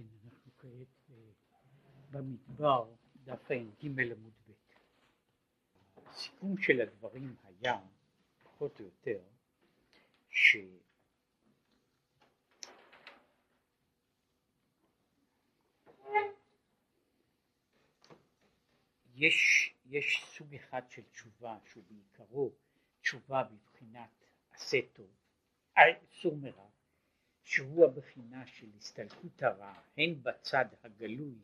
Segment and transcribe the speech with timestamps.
[0.00, 1.10] כן, אנחנו כעת
[2.10, 4.52] במדבר, דף ע"ג עמוד ב'.
[6.06, 7.80] הסיכום של הדברים היה,
[8.42, 9.20] פחות או יותר,
[10.30, 10.56] ש...
[19.14, 22.50] יש, יש סוג אחד של תשובה שהוא בעיקרו
[23.00, 24.10] תשובה בבחינת
[24.50, 25.10] עשה טוב,
[25.78, 25.82] אה,
[26.20, 26.68] סור מרע,
[27.42, 31.38] שהוא הבחינה של הסתלקות הרע הן בצד הגלוי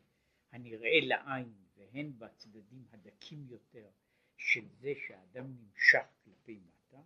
[0.51, 3.89] הנראה לעין והן בצדדים הדקים יותר
[4.37, 7.01] של זה שהאדם נמשך כלפי מטה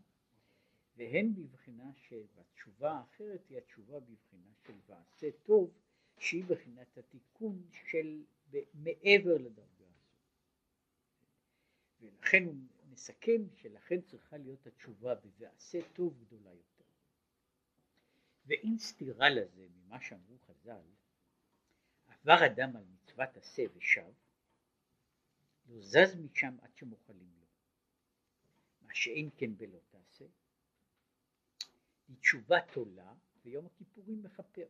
[0.98, 5.74] והן בבחינה של התשובה האחרת היא התשובה בבחינה של ועשה טוב
[6.18, 8.24] שהיא בחינת התיקון של
[8.74, 10.12] מעבר לדרגה הזו
[12.02, 12.56] ולכן הוא
[12.90, 16.71] מסכם שלכן צריכה להיות התשובה ב"ועשה טוב" גדולה יותר.
[18.46, 20.82] ואין סתירה לזה ממה שאמרו חז"ל,
[22.08, 24.12] עבר אדם על מצוות עשה ושב,
[25.66, 27.46] לא זז משם עד שמוחלים לו.
[28.82, 30.26] מה שאין כן בלא תעשה,
[32.08, 34.68] היא תשובה תולה ויום הכיפורים מכפר.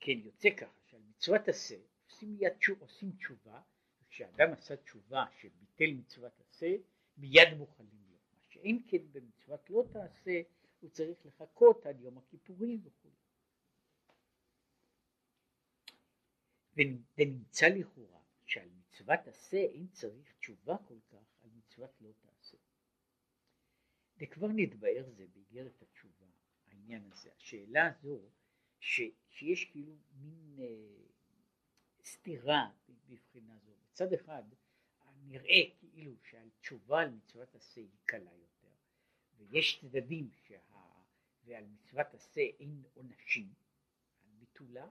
[0.00, 3.60] כן יוצא ככה שעל מצוות עשה עושים מיד עושים תשובה
[4.08, 6.76] כשאדם עשה תשובה שביטל מצוות עשה,
[7.16, 8.16] מיד מוכנים לו.
[8.32, 10.42] מה שאין כן במצוות לא תעשה,
[10.84, 13.10] הוא צריך לחכות עד יום הכיפורים וכו'.
[17.16, 22.56] ונמצא לכאורה שעל מצוות עשה אין צריך תשובה כל כך על מצוות לא תעשה.
[24.18, 26.26] וכבר נתבאר זה באיגרת התשובה,
[26.66, 28.20] העניין הזה, השאלה הזו
[28.80, 31.06] ש, שיש כאילו מין אה,
[32.04, 32.70] סתירה
[33.08, 33.72] בבחינה זו.
[33.90, 34.42] מצד אחד
[35.26, 38.68] נראה כאילו שהתשובה על מצוות עשה היא קלה יותר
[39.36, 40.73] ויש צדדים שה...
[41.44, 43.48] ועל מצוות עשה אין עונשים
[44.24, 44.88] על ביטולה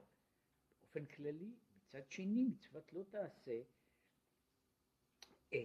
[0.80, 3.62] באופן כללי מצד שני מצוות לא תעשה
[5.52, 5.58] אה,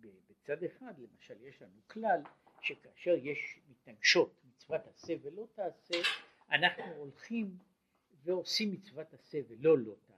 [0.00, 2.20] בצד אחד למשל יש לנו כלל
[2.62, 5.94] שכאשר יש מתנגשות מצוות עשה ולא תעשה
[6.50, 7.58] אנחנו הולכים
[8.24, 10.16] ועושים מצוות עשה ולא לא תעשה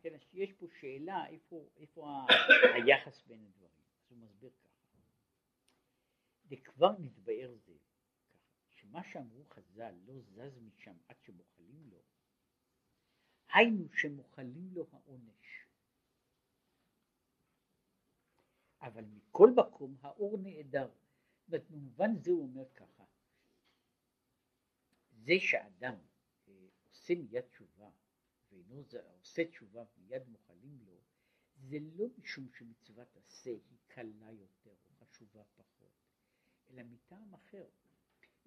[0.00, 2.26] כן, יש פה שאלה איפה, איפה
[2.74, 4.98] היחס בין הדברים, אז הוא מסביר ככה.
[6.48, 7.72] וכבר נתבאר זה,
[8.88, 12.02] שמה שאמרו חז"ל לא זז משם עד שמוחלים לו,
[13.52, 15.66] היינו שמוחלים לו העונש.
[18.80, 20.90] אבל מכל מקום האור נעדר.
[21.48, 23.04] במובן זה הוא אומר ככה,
[25.10, 25.94] זה שאדם
[26.48, 27.90] אה, עושה מיד תשובה
[28.50, 28.84] ואינו
[29.18, 31.00] עושה תשובה מיד מוחלים לו,
[31.56, 35.92] זה לא משום שמצוות עשה היא קלה יותר או חשובה פחות,
[36.70, 37.66] אלא מטעם אחר,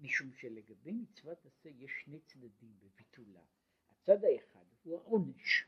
[0.01, 3.41] משום שלגבי מצוות עשה יש שני צדדים בביטולה.
[3.91, 5.65] הצד האחד הוא העונש,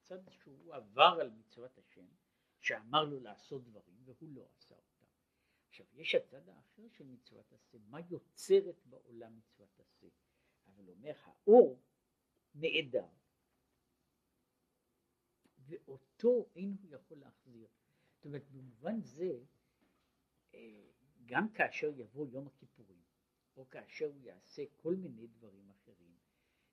[0.00, 2.06] הצד שהוא עבר על מצוות השם,
[2.60, 5.04] שאמר לו לעשות דברים והוא לא עשה אותם.
[5.68, 10.06] עכשיו יש הצד האחר של מצוות עשה, מה יוצרת בעולם מצוות עשה,
[10.66, 11.82] אבל אומר האור
[12.54, 13.06] נעדר
[15.58, 17.68] ואותו אין הוא יכול להחזיר.
[18.14, 19.44] זאת אומרת במובן זה
[20.54, 20.90] אה,
[21.26, 23.03] גם כאשר יבוא יום הכיפורים
[23.56, 26.14] או כאשר הוא יעשה כל מיני דברים אחרים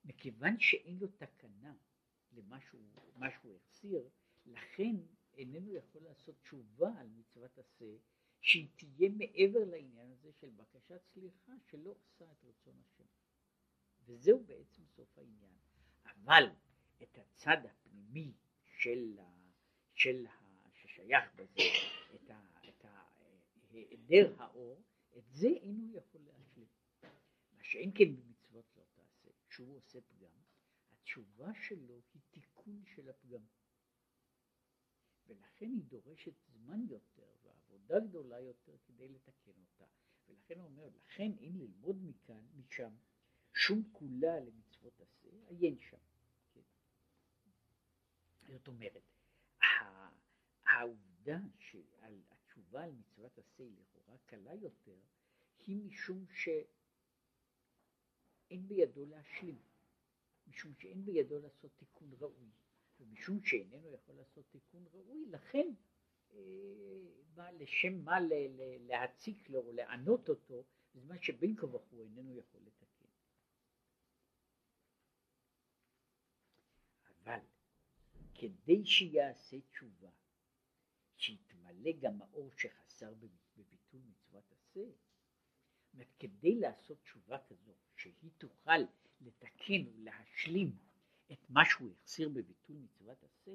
[0.05, 1.75] מכיוון שאין לו תקנה
[2.31, 2.81] למה שהוא
[3.21, 4.09] החסיר
[4.45, 4.95] לכן
[5.33, 7.97] איננו יכול לעשות תשובה על מצוות עשה
[8.41, 13.05] שהיא תהיה מעבר לעניין הזה של בקשת סליחה שלא עושה את רצון השם
[14.05, 15.55] וזהו בעצם סוף העניין
[16.05, 16.43] אבל
[17.03, 18.33] את הצד הפנימי
[18.65, 19.19] של,
[19.93, 20.25] של
[20.73, 21.61] ששייך בזה
[22.15, 22.39] את, ה,
[22.69, 22.85] את
[23.71, 24.81] היעדר האור,
[25.17, 26.40] את זה אינו יכול להשלים.
[27.71, 30.31] שאין כן במצוות לא תעשה, כשהוא עושה פגם,
[30.91, 33.43] התשובה שלו היא תיקון של הפגם.
[35.27, 39.85] ולכן היא דורשת זמן יותר ועבודה גדולה יותר כדי לתקן אותה.
[40.27, 42.93] ולכן הוא אומר, לכן אם ללמוד מכאן, משם,
[43.53, 45.97] שום כולה למצוות עשה, עיין שם.
[48.47, 49.03] זאת אומרת,
[50.65, 54.99] העובדה שעל התשובה על מצוות עשה היא לכאורה קלה יותר,
[55.65, 56.25] היא משום
[58.51, 59.59] שאין בידו להשלים,
[60.47, 62.49] משום שאין בידו לעשות תיקון ראוי,
[62.99, 65.67] ומשום שאיננו יכול לעשות תיקון ראוי, לכן
[66.33, 68.17] אה, לשם מה
[68.79, 70.63] להציק לו או לענות אותו,
[70.95, 73.05] בזמן שבין כה וכה איננו יכול לתקן.
[77.09, 77.39] אבל
[78.35, 80.09] כדי שיעשה תשובה,
[81.15, 83.13] שיתמלא גם האור שחסר
[83.57, 84.81] בביטול מצוות עשה,
[85.93, 88.77] אומרת, כדי לעשות תשובה כזו, שהיא תוכל
[89.21, 90.77] לתקן ולהשלים
[91.31, 93.51] את מה שהוא החסיר בביטול מצוות עשה,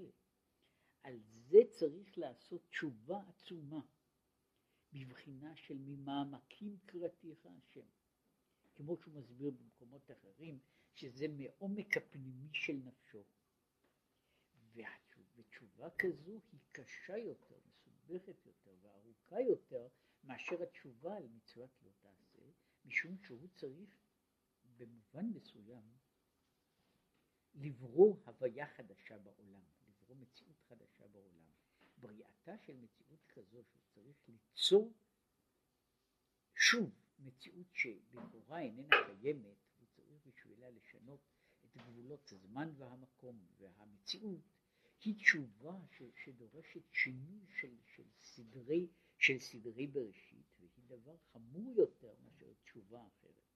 [1.03, 3.81] על זה צריך לעשות תשובה עצומה,
[4.93, 7.87] בבחינה של ממעמקים קראתיך השם.
[8.75, 10.59] כמו שהוא מסביר במקומות אחרים,
[10.95, 13.25] שזה מעומק הפנימי של נפשו.
[15.37, 19.89] ותשובה כזו היא קשה יותר, מסובכת יותר וארוכה יותר
[20.25, 21.91] מאשר התשובה על מצוות לא
[22.87, 23.91] משום שהוא צריך
[24.77, 25.97] במובן מסוים
[27.55, 31.47] לברוא הוויה חדשה בעולם, לברוא מציאות חדשה בעולם.
[31.97, 34.93] בריאתה של מציאות כזו שהוא צריך ליצור
[36.55, 41.21] שוב מציאות שלכאורה איננה קיימת, הוא צריך בשבילה לשנות
[41.65, 44.41] את גבולות הזמן והמקום והמציאות,
[45.05, 50.46] היא תשובה ש, שדורשת שינוי של, של, סדרי, של סדרי בראשית,
[50.87, 53.47] דבר חמור יותר מאשר תשובה אחרת.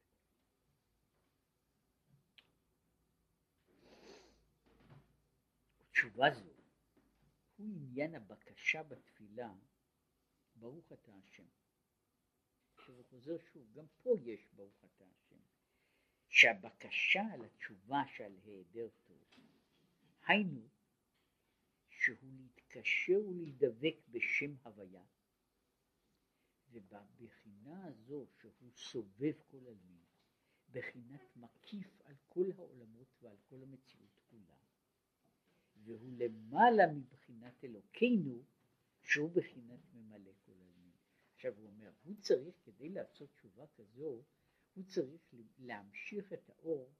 [5.92, 6.50] תשובה זו
[7.56, 9.54] הוא עניין הבקשה בתפילה,
[10.54, 11.46] ברוך אתה השם.
[12.74, 15.40] עכשיו חוזר שוב, גם פה יש ברוך אתה השם.
[16.28, 19.24] שהבקשה לתשובה שעל היעדר טוב,
[20.26, 20.68] היינו
[21.88, 25.04] שהוא להתקשר ולהידבק בשם הוויה,
[26.72, 30.04] ובבחינה הזו שהוא סובב כל עלמין,
[30.72, 34.56] בחינת מקיף על כל העולמות ועל כל המציאות כולה,
[35.84, 38.44] והוא למעלה מבחינת אלוקינו,
[39.02, 40.92] שהוא בחינת ממלא כל עלמין.
[41.34, 44.22] עכשיו הוא אומר, הוא צריך, כדי לעשות תשובה כזו,
[44.74, 46.92] הוא צריך להמשיך את האור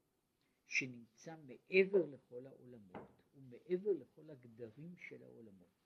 [0.66, 5.79] שנמצא מעבר לכל העולמות ומעבר לכל הגדרים של העולמות.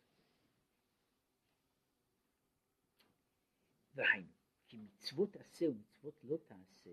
[3.94, 4.32] והיינו,
[4.68, 6.90] כי מצוות עשה ומצוות לא תעשה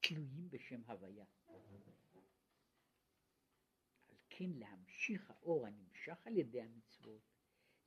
[0.00, 1.26] תלויים בשם הוויה.
[4.08, 7.22] על כן להמשיך האור הנמשך על ידי המצוות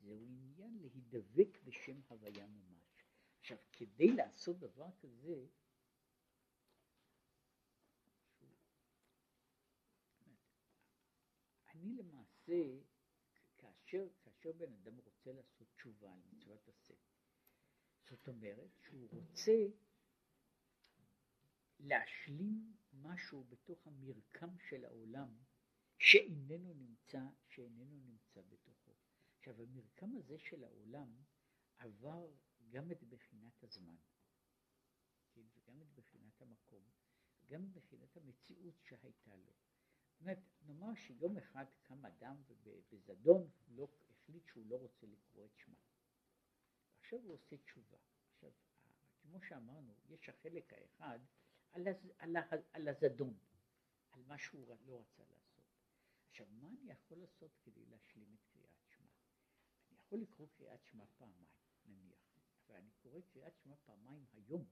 [0.00, 3.04] זהו עניין להידבק בשם הוויה ממש.
[3.40, 5.46] עכשיו, כדי לעשות דבר כזה,
[11.68, 12.62] אני למעשה,
[13.58, 16.85] כאשר, כאשר בן אדם רוצה לעשות תשובה על מצוות עשה,
[18.10, 19.66] זאת אומרת שהוא רוצה
[21.80, 25.36] להשלים משהו בתוך המרקם של העולם
[25.98, 28.92] שאיננו נמצא, שאיננו נמצא בתוכו.
[29.38, 31.14] עכשיו המרקם הזה של העולם
[31.78, 32.30] עבר
[32.68, 33.96] גם את בחינת הזמן,
[35.32, 36.82] כן, וגם את בחינת המקום,
[37.46, 39.52] גם את בחינת המציאות שהייתה לו.
[40.10, 45.56] זאת אומרת, נאמר שיום אחד קם אדם ובזדון לא, החליט שהוא לא רוצה לקרוא את
[45.56, 45.95] שמה.
[47.06, 47.98] עכשיו הוא עושה תשובה.
[48.32, 48.50] עכשיו,
[49.22, 51.18] כמו שאמרנו, יש החלק האחד
[51.72, 53.38] על, הז, על, על, על הזדון,
[54.12, 55.64] על מה שהוא לא רצה לעשות.
[56.30, 59.12] עכשיו, מה אני יכול לעשות כדי להשלים את קריאת שמע?
[59.90, 61.46] אני יכול לקרוא קריאת שמע פעמיים,
[61.84, 64.64] נניח, אבל אני קורא קריאת שמע פעמיים היום.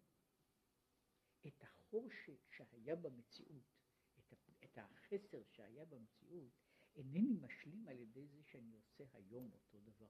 [1.46, 2.08] את החור
[2.50, 3.74] שהיה במציאות
[4.18, 4.32] את
[4.78, 6.52] החסר שהיה במציאות,
[6.96, 10.08] אינני משלים על ידי זה שאני עושה היום אותו דבר.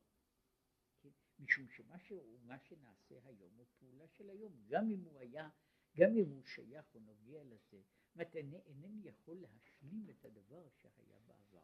[1.04, 1.44] כן?
[1.44, 5.48] משום שמה שהוא, שנעשה היום הוא פעולה של היום, גם אם הוא היה,
[5.96, 8.36] גם אם הוא שייך או נוגע לזה, זאת אומרת,
[8.66, 11.62] אינני יכול להשלים את הדבר שהיה בעבר.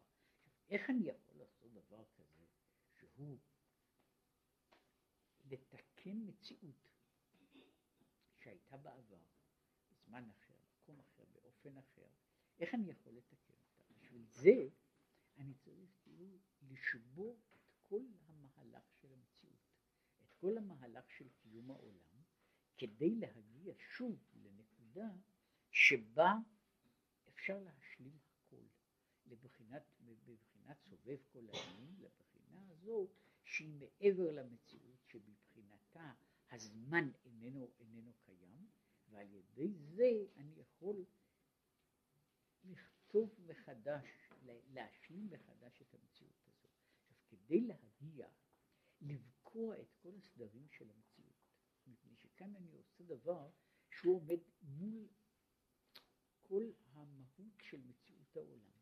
[0.69, 2.45] איך אני יכול לעשות דבר כזה,
[2.91, 3.39] שהוא
[5.45, 6.87] לתקן מציאות
[8.37, 9.23] שהייתה בעבר,
[9.89, 12.07] בזמן אחר, מקום אחר, באופן אחר,
[12.59, 13.93] איך אני יכול לתקן אותה?
[13.99, 14.69] בשביל זה
[15.37, 19.59] אני צריך כאילו לשבור את כל המהלך של המציאות,
[20.25, 22.21] את כל המהלך של קיום העולם,
[22.77, 25.09] כדי להגיע שוב לנקודה
[25.71, 26.33] שבה
[27.29, 28.65] אפשר להשלים הכל,
[29.25, 33.09] לבחינת, בבחינת סובב כל הימים, לבחינה הזאת
[33.43, 36.13] שהיא מעבר למציאות שבבחינתה
[36.51, 38.69] הזמן איננו, איננו קיים,
[39.09, 41.05] ועל ידי זה אני יכול
[42.63, 44.29] לכתוב מחדש,
[44.73, 46.71] להשלים מחדש את המציאות הזאת.
[46.97, 48.27] עכשיו, כדי להגיע,
[49.51, 51.35] לבקוע את כל הסדרים של המציאות,
[51.87, 53.49] מפני שכאן אני עושה דבר
[53.89, 55.07] שהוא עומד מול
[56.41, 58.77] כל המהות של מציאות העולם,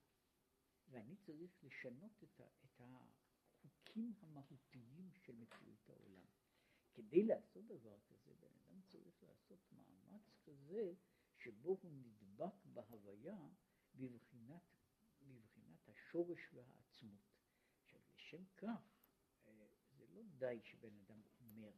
[0.90, 6.28] ואני צריך לשנות את, ה, את החוקים המהותיים של מציאות העולם.
[6.94, 10.94] כדי לעשות דבר כזה, בן אדם צריך לעשות מאמץ כזה
[11.38, 13.48] שבו הוא נדבק בהוויה
[13.96, 14.64] בבחינת,
[15.22, 17.22] בבחינת השורש והעצמות.
[17.82, 18.99] עכשיו, לשם כך,
[20.40, 21.72] די שבן אדם אומר.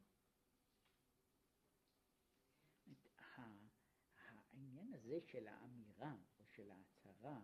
[4.51, 7.41] העניין הזה הזה של האמירה או של ההצהרה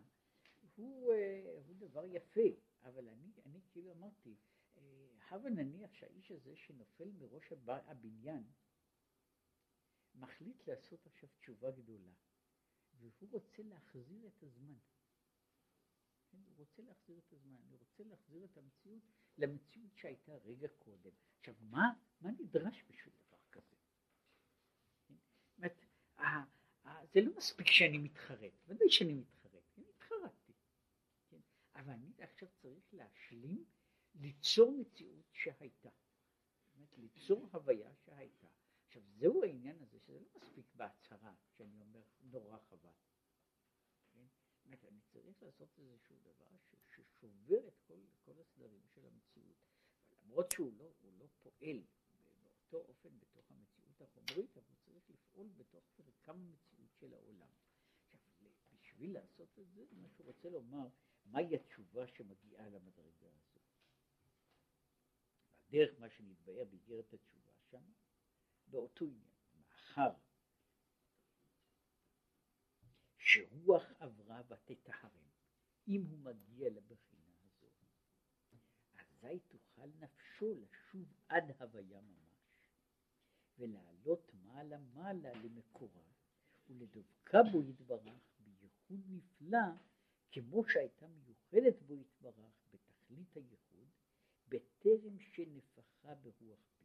[0.75, 2.50] הוא, אה, הוא דבר יפה,
[2.83, 4.36] אבל אני, אני כאילו אמרתי,
[4.77, 8.43] אה, הבה נניח שהאיש הזה שנופל מראש הבניין
[10.15, 12.13] מחליט לעשות עכשיו תשובה גדולה,
[13.00, 14.77] והוא רוצה להחזיר את הזמן.
[16.38, 19.03] כן, הוא רוצה להחזיר את הזמן, אני רוצה להחזיר את המציאות
[19.38, 21.12] למציאות שהייתה רגע קודם.
[21.39, 23.75] עכשיו, מה, מה נדרש בשביל דבר כזה?
[25.58, 25.86] אומרת,
[27.13, 30.53] זה לא מספיק שאני מתחרט, ודאי שאני מתחרט, אני התחרטתי,
[31.29, 31.39] כן?
[31.75, 33.65] אבל אני עכשיו צריך להשלים,
[34.15, 35.89] ליצור מציאות שהייתה,
[36.75, 38.48] זאת ליצור הוויה שהייתה.
[38.88, 42.89] עכשיו זהו העניין הזה, שזה לא מספיק בהצהרה, שאני אומר נורא חבל.
[44.75, 44.88] כן?
[44.88, 46.47] אני צריך לעשות איזשהו דבר
[46.88, 49.57] ששובר את כל, כל הסדרים של המציאות,
[50.24, 51.83] למרות שהוא לא, לא פועל
[52.43, 57.50] באותו אופן בתוך המציאות החומרית, אבל הוא צריך לפעול בתוך מרקם המציאות של העולם.
[58.12, 60.88] עכשיו, בשביל לעשות את זה, מה שהוא רוצה לומר,
[61.25, 63.59] מהי התשובה שמגיעה למדרגה הזו.
[65.69, 67.83] דרך מה שנתבהר באיגרת התשובה שם,
[68.67, 70.12] באותו עניין, מאחר
[73.27, 75.27] שרוח עברה ותטהרם,
[75.88, 77.67] אם הוא מגיע לבחינה הזו,
[78.98, 82.62] אזי תוכל נפשו לשוב עד הוויה ממש,
[83.57, 86.03] ולעלות מעלה מעלה למקורה,
[86.69, 89.67] ולדבקה בו יתברך בייחוד נפלא,
[90.31, 93.89] כמו שהייתה מיוחדת בו יתברך בתכלית הייחוד,
[94.50, 96.77] בטרם שנפחה ברוח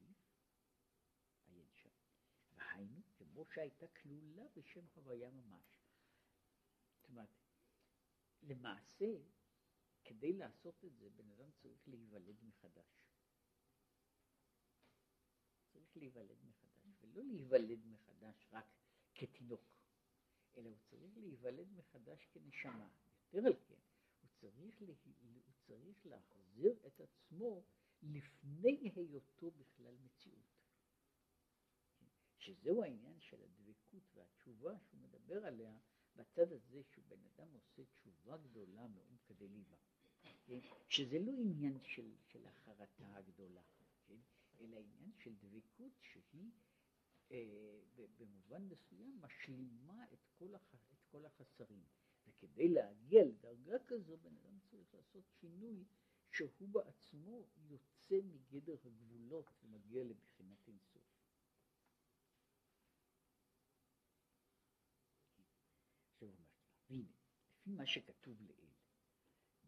[2.74, 5.81] היינו כמו שהייתה כלולה בשם הוויה ממש.
[7.12, 7.28] אומרת,
[8.42, 9.06] למעשה,
[10.04, 13.02] כדי לעשות את זה, בן אדם צריך להיוולד מחדש.
[15.72, 18.66] צריך להיוולד מחדש, ולא להיוולד מחדש רק
[19.14, 19.64] כתינוק,
[20.56, 22.88] אלא הוא צריך להיוולד מחדש כנשמה.
[23.32, 23.80] יותר על כן,
[24.20, 24.94] הוא צריך, לה,
[25.44, 27.64] הוא צריך להחזיר את עצמו
[28.02, 30.52] לפני היותו בכלל מציאות.
[32.38, 35.78] שזהו העניין של הדבקות והתשובה שהוא מדבר עליה
[36.22, 39.76] בצד הזה שבן אדם עושה תשובה גדולה מאוד כדי ליבה.
[40.46, 40.60] כן?
[40.88, 43.62] שזה לא עניין של, של החרטה הגדולה,
[44.06, 44.18] כן?
[44.60, 46.50] אלא עניין של דבקות שהיא
[47.30, 47.80] אה,
[48.18, 51.84] במובן מסוים משלימה את כל, הח, את כל החסרים.
[52.26, 55.84] וכדי להגיע לדרגה כזו בן אדם צריך לעשות שינוי
[56.30, 61.02] שהוא בעצמו יוצא מגדר הגבולות ומגיע לבחינת אינסוף.
[66.20, 67.12] והנה,
[67.62, 68.70] לפי מה שכתוב לעיל,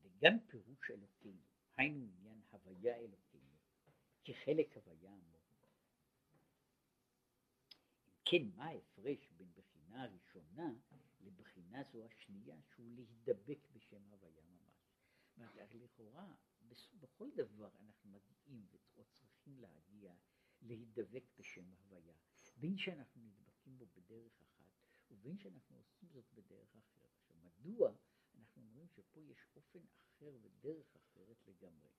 [0.02, 1.42] וגם פירוש אלוקינו,
[1.76, 3.56] היינו עניין הוויה אלוקינו,
[4.24, 5.38] כחלק הוויה עמו.
[8.24, 10.72] כן, מה ההפרש בין בחינה הראשונה
[11.20, 15.54] לבחינה זו השנייה, שהוא להידבק בשם הוויה ממש.
[15.74, 16.34] לכאורה,
[17.00, 20.14] בכל דבר אנחנו מגיעים או צריכים להגיע
[20.62, 22.14] להידבק בשם הוויה,
[22.56, 24.72] בין שאנחנו נדבקים בו בדרך אחת
[25.10, 27.04] ובין שאנחנו עושים זאת בדרך אחרת.
[27.44, 27.92] מדוע
[28.34, 31.90] אנחנו אומרים שפה יש אופן אחר ודרך אחרת לגמרי?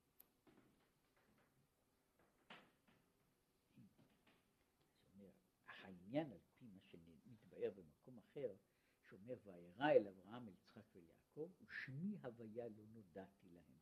[5.01, 5.33] זאת אומרת,
[5.67, 8.55] העניין על פי מה שמתבאר במקום אחר,
[9.01, 13.79] שאומר וארא אל אברהם, אל יצחק וליעקב, ושמי הוויה לא נודעתי להם.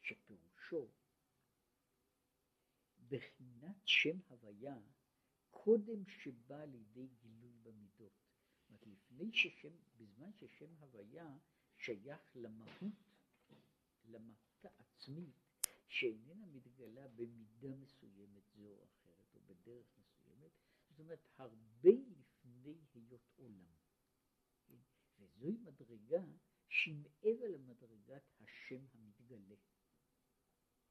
[0.00, 0.88] שפירושו
[3.08, 4.78] בחינת שם הוויה
[5.50, 8.23] קודם שבא לידי גילוי במידות.
[8.86, 11.36] אומרת, לפני ששם, בזמן ששם הוויה
[11.76, 12.92] שייך למהות,
[14.04, 15.44] למהות העצמית,
[15.88, 20.50] שאיננה מתגלה במידה מסוימת זו או אחרת, או בדרך מסוימת,
[20.88, 23.74] זאת אומרת, הרבה לפני היות עולם.
[24.66, 24.78] כן?
[25.18, 26.24] וזוהי מדרגה
[26.68, 29.56] שהיא מעבר למדרגת השם המתגלה.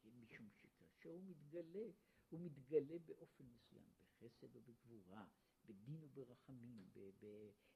[0.02, 0.10] כן?
[0.10, 1.88] משום שכאשר הוא מתגלה,
[2.30, 5.28] הוא מתגלה באופן מסוים, בחסד או בגבורה,
[5.66, 6.90] בדין וברחמים,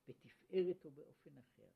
[0.07, 1.69] בתפארת או באופן אחר.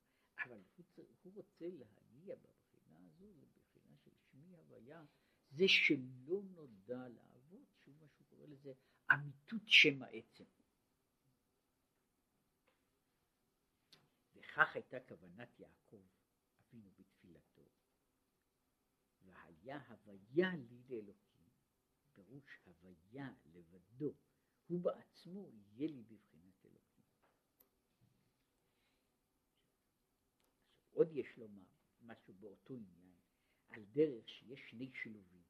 [0.44, 5.04] אבל הוא, הוא רוצה להגיע בבחינה הזו, לבחינה של שמי הוויה,
[5.50, 8.72] זה שלא נודע לאבות, שוב מה שהוא קורא לזה
[9.12, 10.44] אמיתות שם העצם.
[14.34, 16.02] וכך הייתה כוונת יעקב
[16.60, 17.68] אבינו בתפילתו.
[19.24, 21.48] והיה הוויה לי לאלוקים,
[22.14, 24.14] פירוש הוויה לבדו
[24.66, 27.04] הוא בעצמו יהיה לי בבחינת אלוקים.
[30.90, 31.64] עוד יש לומר
[32.00, 33.14] משהו באותו עניין,
[33.68, 35.42] על דרך שיש שני שילובים.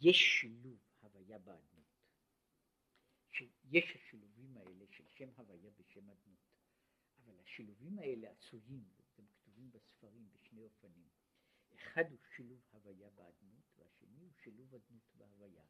[0.00, 1.82] יש שילוב הוויה באדנות,
[3.30, 6.52] שיש השילובים האלה של שם הוויה ושם אדנות,
[7.18, 8.84] אבל השילובים האלה עשויים,
[9.18, 11.08] הם כתובים בספרים בשני אופנים.
[11.74, 15.64] אחד הוא שילוב הוויה באדנות והשני הוא שילוב אדנות בהוויה.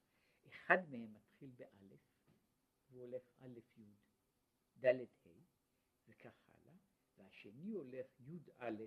[0.49, 2.01] אחד מהם מתחיל באלף,
[2.91, 3.95] והוא הולך א' י'
[4.79, 5.29] ד' ה'
[6.07, 6.75] וכך הלאה,
[7.17, 8.83] והשני הולך י' א',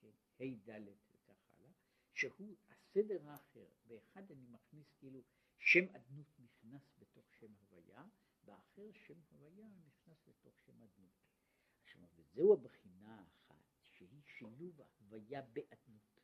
[0.00, 1.70] כן, ה' ד' וכך הלאה,
[2.12, 3.66] שהוא הסדר האחר.
[3.86, 5.22] באחד אני מכניס כאילו
[5.58, 8.04] שם אדנות נכנס בתוך שם הוויה,
[8.44, 11.12] באחר שם הוויה נכנס לתוך שם אדנות.
[11.82, 16.20] עכשיו, וזהו הבחינה האחת, שהיא שילוב ההוויה באדנות.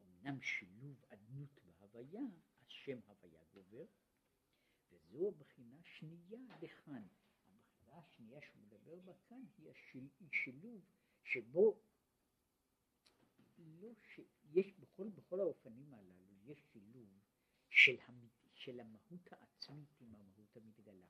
[0.00, 2.22] אמנם שילוב אדנות בהוויה,
[2.68, 3.84] השם הוויה גובר,
[4.90, 7.06] וזו הבחינה השנייה לכאן.
[7.46, 10.84] הבחינה השנייה שהוא מדבר בה כאן היא, השיל, היא שילוב
[11.24, 11.80] שבו
[13.58, 14.20] לא ש...
[14.44, 17.08] יש בכל, בכל האופנים הללו יש שילוב
[17.70, 18.28] של, המ...
[18.54, 21.06] של המהות העצמית עם המהות המתגלה.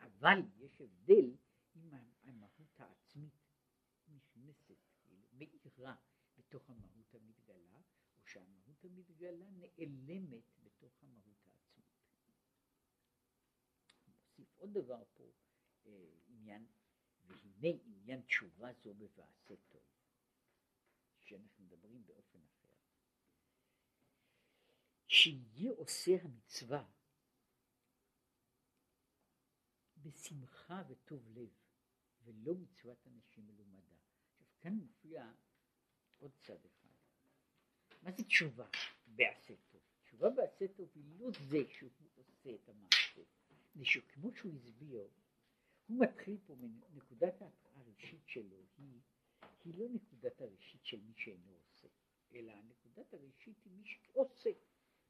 [0.00, 1.36] אבל יש הבדל
[1.76, 1.90] אם
[2.24, 3.32] המהות העצמית
[4.08, 5.96] נכנסת, כאילו מאירה
[6.36, 7.80] בתוך המהות המתגלה,
[8.16, 11.86] או שהמהות המתגלה נעלמת בתוך המהות העצמית.
[14.06, 15.32] נוסיף עוד דבר פה,
[15.86, 16.66] אה, עניין,
[17.22, 19.82] והנה עניין תשובה זו בבעשה טוב,
[21.18, 22.68] שאנחנו מדברים באופן אחר.
[25.06, 26.90] שיהיה עושה המצווה
[29.96, 31.50] בשמחה וטוב לב,
[32.24, 33.96] ולא מצוות אנשים מלומדה.
[34.30, 35.32] עכשיו כאן מופיע
[36.18, 36.94] עוד צד אחד.
[38.02, 38.66] מה זה תשובה
[39.06, 39.73] בעשה טוב?
[40.14, 43.22] תשובה בעשה טוב היא לא זה שהוא עושה את המעשה,
[43.74, 45.08] זה שכמו שהוא הסביר,
[45.86, 47.42] הוא מתחיל פה מנקודת
[47.76, 49.00] הראשית שלו, היא,
[49.64, 51.88] היא לא נקודת הראשית של מי שאינו עושה,
[52.34, 54.50] אלא נקודת הראשית היא מי שעושה,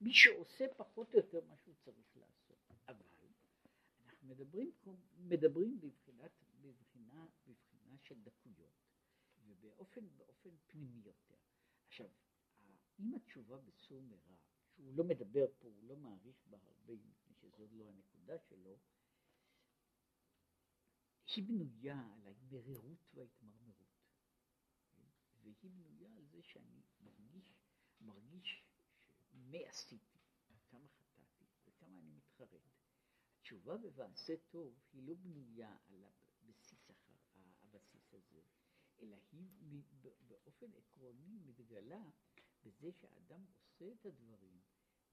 [0.01, 2.59] מי שעושה פחות או יותר מה שהוא צריך לעשות.
[2.89, 3.05] אבל
[4.07, 4.73] אנחנו מדברים,
[5.19, 6.31] מדברים בבחינת,
[6.61, 8.73] בבחינה, בבחינה של דקויות,
[9.47, 11.37] ובאופן באופן פנימי יותר.
[11.89, 12.09] עכשיו,
[12.99, 14.35] אם התשובה בסור מרע,
[14.75, 18.79] שהוא לא מדבר פה, הוא לא מעריך בה הרבה, מפני שזאת לא הנקודה שלו,
[21.37, 23.85] היא בנויה על ההתבררות וההתמרמרות.
[25.43, 27.55] והיא בנויה על זה שאני מרגיש,
[28.01, 28.65] מרגיש
[29.33, 30.19] מה עשיתי,
[30.69, 32.63] כמה חטאתי וכמה אני מתחרט.
[33.39, 37.15] התשובה בבעשה טוב היא לא בנויה על הבסיס, אחר,
[37.63, 38.41] הבסיס הזה,
[38.99, 39.83] אלא היא
[40.29, 42.11] באופן עקרוני מתגלה
[42.65, 44.61] בזה שהאדם עושה את הדברים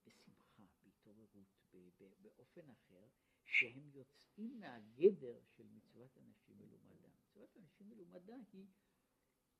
[0.05, 3.07] בשמחה, בהתעוררות, באופן אחר,
[3.43, 7.07] שהם יוצאים מהגדר של מצוות אנשים מלומדה.
[7.07, 8.67] מצוות אנשים מלומדה היא,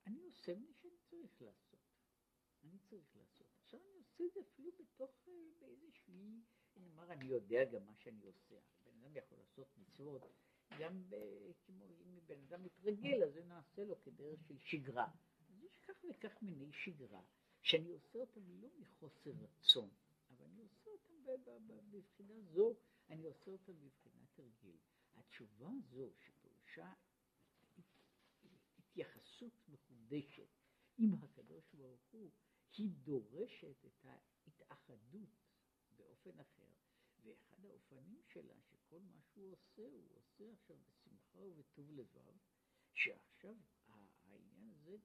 [0.05, 1.87] אני עושה מה שאני צריך לעשות.
[2.63, 3.47] אני צריך לעשות.
[3.63, 6.41] עכשיו אני עושה את זה אפילו בתוך, אה, באיזושהי,
[6.75, 8.55] נאמר, אני יודע גם מה שאני עושה.
[8.83, 10.21] בן אדם יכול לעשות מצוות,
[10.79, 11.15] גם ב,
[11.65, 15.07] כמו אם בן אדם מתרגל, אז זה נעשה לו כדרך של שגרה.
[15.39, 17.21] אז יש כך וכך מיני שגרה.
[17.61, 19.89] שאני עושה אותם לא מחוסר רצון,
[20.29, 22.75] אבל אני עושה אותם בבחינה זו,
[23.09, 24.77] אני עושה אותם בבחינת הרגל.
[25.15, 26.93] התשובה הזו שפירושה
[28.79, 30.49] התייחסות מחודשת
[30.97, 32.31] עם הקדוש ברוך הוא,
[32.77, 35.29] היא דורשת את ההתאחדות
[35.97, 36.71] באופן אחר,
[37.23, 42.37] ואחד האופנים שלה, שכל מה שהוא עושה, הוא עושה עכשיו בשמחה ובטוב לבב,
[42.93, 43.55] שעכשיו
[44.23, 44.97] העניין הזה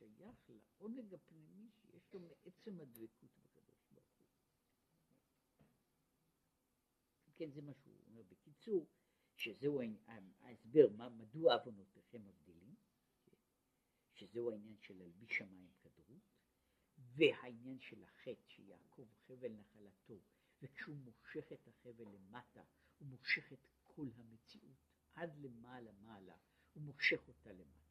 [0.00, 4.26] שייך לעונג הפנימי שיש לו מעצם הדבקות בקדוש ברוך הוא.
[7.36, 8.86] כן, זה מה שהוא אומר בקיצור,
[9.36, 9.80] שזהו
[10.40, 12.74] ההסבר, מה, מדוע עוונותיכם מבדילים,
[14.14, 16.22] שזהו העניין של להלביש שמיים כדרות,
[16.98, 20.20] והעניין של החטא שיעקב חבל נחלתו,
[20.62, 22.62] וכשהוא מושך את החבל למטה,
[22.98, 24.76] הוא מושך את כל המציאות
[25.14, 26.36] עד למעלה מעלה,
[26.72, 27.89] הוא מושך אותה למטה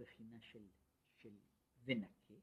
[0.00, 0.04] יותר.
[0.04, 0.68] הבחינה של,
[1.16, 1.36] של
[1.84, 2.34] ונקה.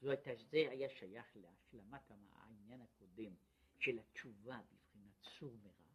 [0.00, 3.34] זו הייתה, זה היה שייך להשלמת העניין הקודם
[3.78, 5.94] של התשובה בבחינת סור מרע.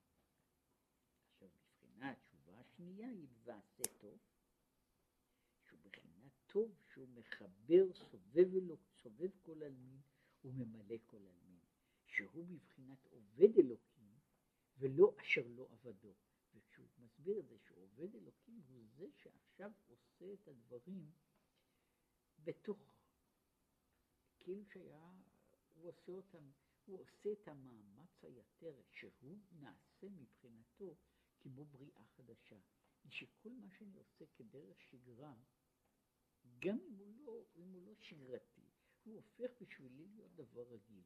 [1.33, 4.19] עכשיו בבחינה התשובה השנייה היא ועשה טוב,
[5.67, 10.01] שהוא בחינת טוב שהוא מחבר סובב, אלוק, סובב כל עלמין
[10.43, 11.59] וממלא כל עלמין,
[12.05, 14.19] שהוא בבחינת עובד אלוקים
[14.77, 16.13] ולא אשר לא עבדו.
[16.57, 17.57] וכשהוא מסביר את זה
[17.97, 21.11] שעובד אלוקים הוא זה שעכשיו עושה את הדברים
[22.43, 22.79] בתוך,
[24.39, 25.11] כאילו שהיה,
[25.73, 26.51] הוא עושה אותם,
[26.85, 30.95] הוא עושה את המאמץ היתר שהוא נעשה מבחינתו
[31.39, 32.59] כמו בריאה חדשה.
[33.09, 35.35] שכל מה שאני עושה כדרך שגרה,
[36.59, 38.61] גם אם הוא לא, אם הוא לא שגרתי,
[39.03, 41.03] הוא הופך בשבילי להיות דבר רגיל.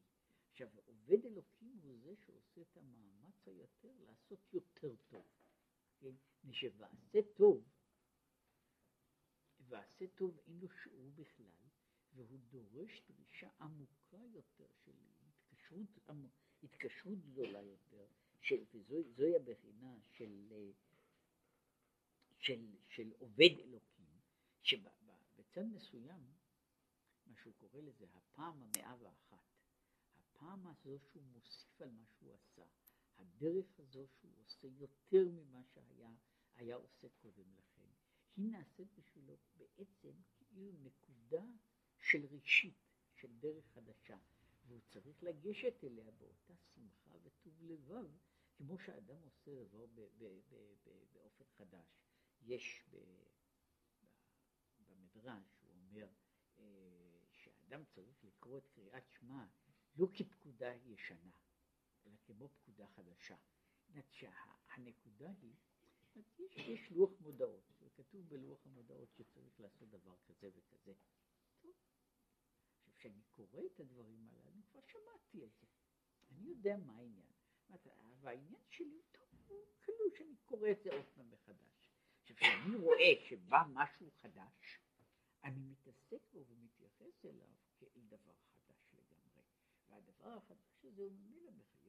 [0.50, 5.26] עכשיו, עובד אלוקים הוא זה שעושה את המאמץ היותר לעשות יותר טוב.
[6.02, 6.52] כן?
[6.52, 7.64] שוועשה טוב,
[9.68, 11.46] ועשה טוב אין לו שיעור בכלל,
[12.14, 14.92] והוא דורש דרישה עמוקה יותר של
[15.28, 15.88] התקשרות,
[16.62, 18.06] התקשרות גדולה יותר,
[18.40, 20.52] של, וזוהי הבחינה של,
[22.38, 24.20] של, של עובד אלוקים,
[24.62, 26.32] שבצד מסוים,
[27.26, 29.44] מה שהוא קורא לזה הפעם המאה ואחת,
[30.16, 32.64] הפעם הזו שהוא מוסיף על מה שהוא עשה,
[33.18, 36.14] הדרך הזו שהוא עושה יותר ממה שהיה
[36.56, 37.90] היה עושה קודם לכן,
[38.36, 41.44] היא נעשית בשבילו בעצם כאילו נקודה
[41.98, 42.74] של ראשית,
[43.14, 44.18] של דרך חדשה,
[44.66, 48.10] והוא צריך לגשת אליה באותה שמחה וטוב לבב,
[48.56, 49.86] כמו שאדם עושה דבר
[51.12, 51.86] באופן חדש.
[52.42, 52.84] יש
[54.88, 56.08] במדרש, הוא אומר,
[56.58, 56.64] אה,
[57.30, 59.46] שאדם צריך לקרוא את קריאת שמע
[59.96, 61.30] לא כפקודה ישנה,
[62.06, 63.36] אלא כמו פקודה חדשה.
[64.10, 65.54] שהנקודה היא,
[66.16, 70.92] יש, יש לוח מודעות, וכתוב בלוח המודעות שצריך לעשות דבר כזה וכזה.
[72.78, 75.66] עכשיו כשאני קורא את הדברים הללו, כבר שמעתי את זה.
[76.30, 77.32] אני יודע מה העניין.
[78.20, 81.90] והעניין שלי, טוב, הוא כאילו שאני קורא את זה עוד פעם מחדש.
[82.22, 84.80] עכשיו כשאני רואה שבא משהו חדש,
[85.44, 88.32] אני מתעסק בו ומתייחס אליו כאל דבר
[88.66, 89.42] חדש לגמרי.
[89.88, 91.81] והדבר החדש הזה הוא ממילא מחייב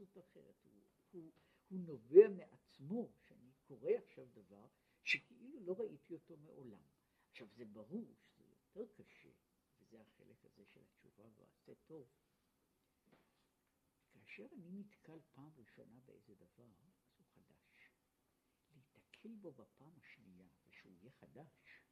[0.00, 0.54] התייחסות אחרת.
[0.62, 1.32] הוא, הוא,
[1.68, 4.66] הוא נובע מעצמו, שאני קורא עכשיו דבר
[5.04, 6.82] שכאילו לא ראיתי אותו מעולם.
[7.30, 9.30] עכשיו זה ברור שזה יותר קשה,
[9.78, 12.08] וזה החלק הזה של התשובה ועשה טוב.
[14.12, 17.90] כאשר אני נתקל פעם ראשונה באיזה דבר, אז הוא חדש.
[18.72, 21.82] להיתקל בו בפעם השנייה, ושהוא יהיה חדש,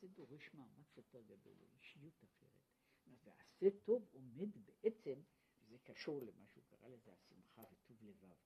[0.00, 2.48] זה דורש מאמץ יותר גדול, אישיות אחרת.
[3.24, 5.22] ועשה טוב עומד בעצם,
[5.68, 8.36] וזה קשור למה שהוא קרא לזה השמחה וטוב לבב.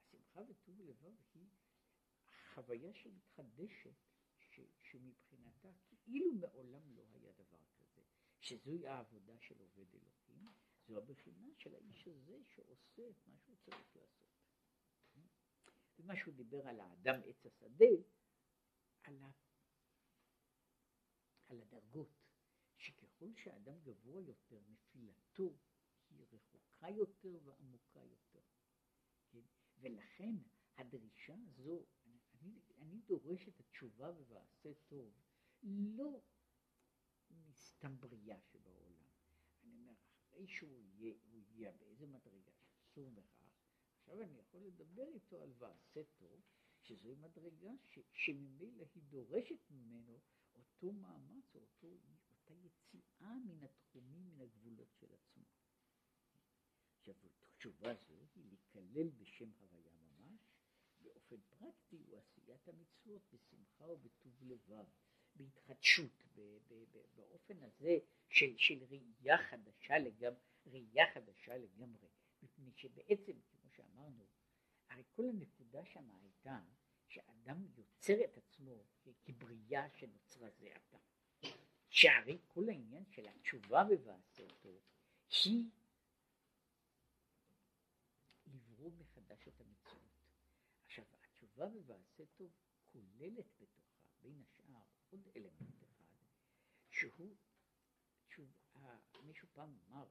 [0.00, 1.48] השמחה וטוב לבב היא
[2.54, 3.94] חוויה שמתחדשת,
[4.38, 8.02] ש, שמבחינתה כאילו מעולם לא היה דבר כזה,
[8.40, 10.48] שזוהי העבודה של עובד אלוקים,
[10.86, 14.10] זו הבחינה של האיש הזה שעושה את מה שהוא צריך לעשות.
[15.98, 17.86] ומה שהוא דיבר על האדם עץ השדה,
[19.02, 19.30] על, ה...
[21.46, 22.08] על הדרגות,
[22.76, 25.54] שככל שהאדם גבוה יותר, נפילתו
[26.18, 28.42] היא רחוקה יותר ועמוקה יותר.
[29.30, 29.42] כן?
[29.78, 30.34] ולכן
[30.76, 31.86] הדרישה הזו,
[32.34, 35.14] אני, אני דורש את התשובה ובעשה טוב,
[35.62, 36.22] לא
[37.30, 39.06] מסתם בריאה שבעולם.
[39.62, 39.92] אני אומר,
[40.28, 43.38] אחרי שהוא יהיה, הוא יהיה באיזה מדרגה שאסור בכך,
[43.98, 46.42] עכשיו אני יכול לדבר איתו על ועשה טוב,
[46.82, 50.20] שזוהי מדרגה ש, שממילא היא דורשת ממנו
[50.54, 51.98] אותו מאמץ, אותו,
[52.30, 55.44] אותה יציאה מן התחומים, מן הגבולות של עצמו.
[56.98, 57.14] עכשיו,
[57.54, 60.40] התשובה זו היא להיכלל בשם הוויה ממש,
[61.00, 64.84] באופן פרקטי הוא עשיית המצוות בשמחה ובטוב לבב,
[65.36, 66.24] בהתחדשות,
[67.14, 72.08] באופן הזה של, של ראייה חדשה לגמרי, ראייה חדשה לגמרי,
[72.42, 74.26] מפני שבעצם, כמו שאמרנו,
[74.88, 76.60] הרי כל הנקודה שם הייתה
[77.06, 78.84] שאדם יוצר את עצמו
[79.24, 80.98] כבריאה שנוצרה זה עתה.
[81.90, 84.68] שהרי כל העניין של התשובה בבעשה אותו
[85.44, 85.64] היא
[88.78, 90.12] לברוא מחדש את המצוות.
[90.84, 92.50] עכשיו, התשובה בבעשה טוב
[92.86, 96.06] כוללת בתוכה, בין השאר, עוד אלמנט אחד,
[96.90, 97.36] שהוא,
[98.28, 98.52] תשוב,
[99.22, 100.08] מישהו פעם אמר,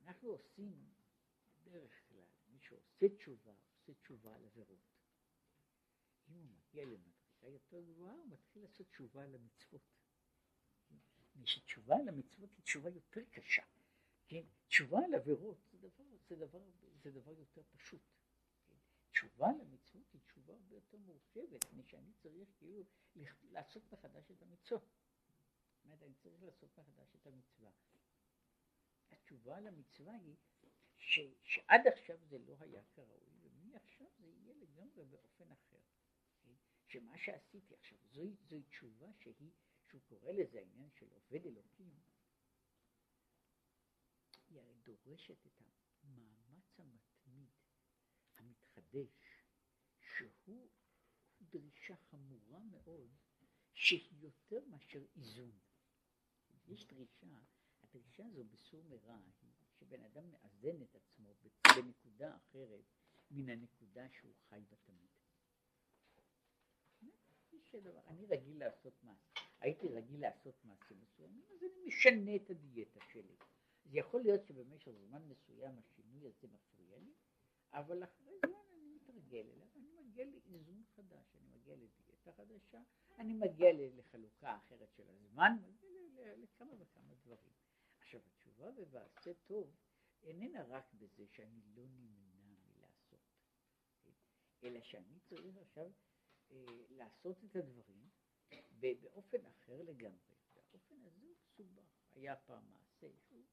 [0.00, 0.94] אנחנו עושים
[1.64, 4.78] בדרך כלל, מי שעושה תשובה, עושה תשובה על עבירות.
[6.28, 9.82] אם הוא מגיע למדרגה יותר גבוהה, הוא מתחיל לעשות תשובה על המצוות.
[10.90, 13.62] מפני שתשובה על המצוות היא תשובה יותר קשה.
[14.30, 14.44] כן?
[14.68, 16.60] תשובה על עבירות זה דבר, זה דבר,
[17.02, 18.02] זה דבר יותר פשוט.
[18.66, 18.74] כן?
[19.10, 22.84] תשובה על המצוות היא תשובה הרבה יותר מורכבת, מפני שאני צריך כאילו
[23.42, 24.82] לעשות מחדש את המצוות.
[25.76, 27.70] זאת אומרת, אני צריך לעשות מחדש את המצווה.
[29.10, 30.36] התשובה על המצווה היא
[30.96, 35.80] ש, שעד עכשיו זה לא היה כראוי, ומעכשיו זה יהיה לגמרי באופן אחר.
[36.42, 36.54] כן?
[36.86, 39.50] שמה שעשיתי עכשיו, זוהי, זוהי תשובה שהיא,
[39.88, 41.90] שהוא קורא לזה העניין של עובד אלוקים,
[44.50, 45.62] היא הרי דורשת את
[46.02, 47.50] המאמץ המתמיד,
[48.36, 49.44] המתחדש,
[50.00, 50.68] שהוא
[51.40, 53.10] דרישה חמורה מאוד,
[53.74, 55.58] שהיא יותר מאשר איזון.
[56.66, 57.26] יש דרישה,
[57.82, 61.34] הדרישה הזו בסור מרע היא שבן אדם מאזן את עצמו
[61.76, 62.84] בנקודה אחרת
[63.30, 64.76] מן הנקודה שהוא חי בה.
[68.06, 73.36] אני רגיל לעשות מעשה, הייתי רגיל לעשות מעשים מסוימים, אז אני משנה את הדיאטה שלי.
[73.92, 77.12] יכול להיות שבמשך זמן מסוים השינוי הזה מפריע לי,
[77.72, 82.82] אבל אחרי זמן אני מתרגל אליו, אני מגיע לאיזון חדש, אני מגיע לדיאטה חדשה,
[83.18, 87.54] אני מגיע לחלוקה אחרת של הזמן, מגיע לכמה וכמה דברים.
[87.98, 89.76] עכשיו התשובה ב"ועשה טוב"
[90.22, 93.20] איננה רק בזה שאני לא נמנע מלעשות,
[94.62, 95.90] אלא שאני צריך עכשיו
[96.50, 98.08] אה, לעשות את הדברים
[98.80, 100.34] באופן אחר לגמרי.
[100.54, 102.00] והאופן הזה הוא מסובך.
[102.14, 103.44] היה פעם מעשה שהוא,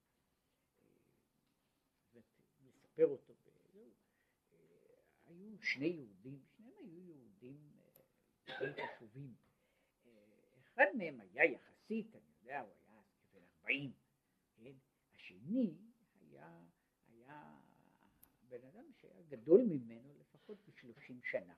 [2.98, 3.90] מספר אותו, בזהו,
[4.52, 4.58] אה,
[5.26, 7.72] היו שני יהודים, שניהם היו יהודים
[8.46, 9.34] די חשובים.
[10.58, 13.92] אחד מהם היה יחסית, אני יודע, הוא היה כבן ארבעים,
[14.56, 14.72] כן?
[15.14, 15.74] השני
[16.20, 16.60] היה,
[17.06, 17.58] היה
[18.48, 21.54] בן אדם שהיה גדול ממנו לפחות בשלושים שנה.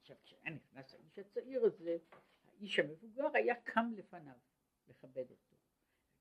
[0.00, 1.98] עכשיו כשהיה נכנס האיש הצעיר הזה,
[2.44, 4.36] האיש המבוגר היה קם לפניו
[4.88, 5.56] לכבד אותו.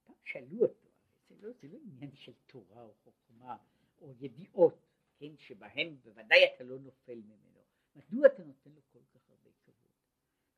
[0.04, 0.91] פעם שאלו אותו,
[1.32, 3.58] זה לא, זה לא עניין של תורה או חוכמה
[4.02, 7.62] או ידיעות, כן, שבהם בוודאי אתה לא נופל ממנו.
[7.96, 9.89] מדוע אתה נותן לו כל כך הרבה כבוד?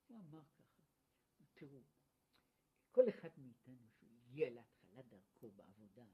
[0.07, 0.81] הוא אמר ככה,
[1.53, 1.79] תראו,
[2.91, 6.05] כל אחד מאיתנו שהוא להתחלת דרכו בעבודה,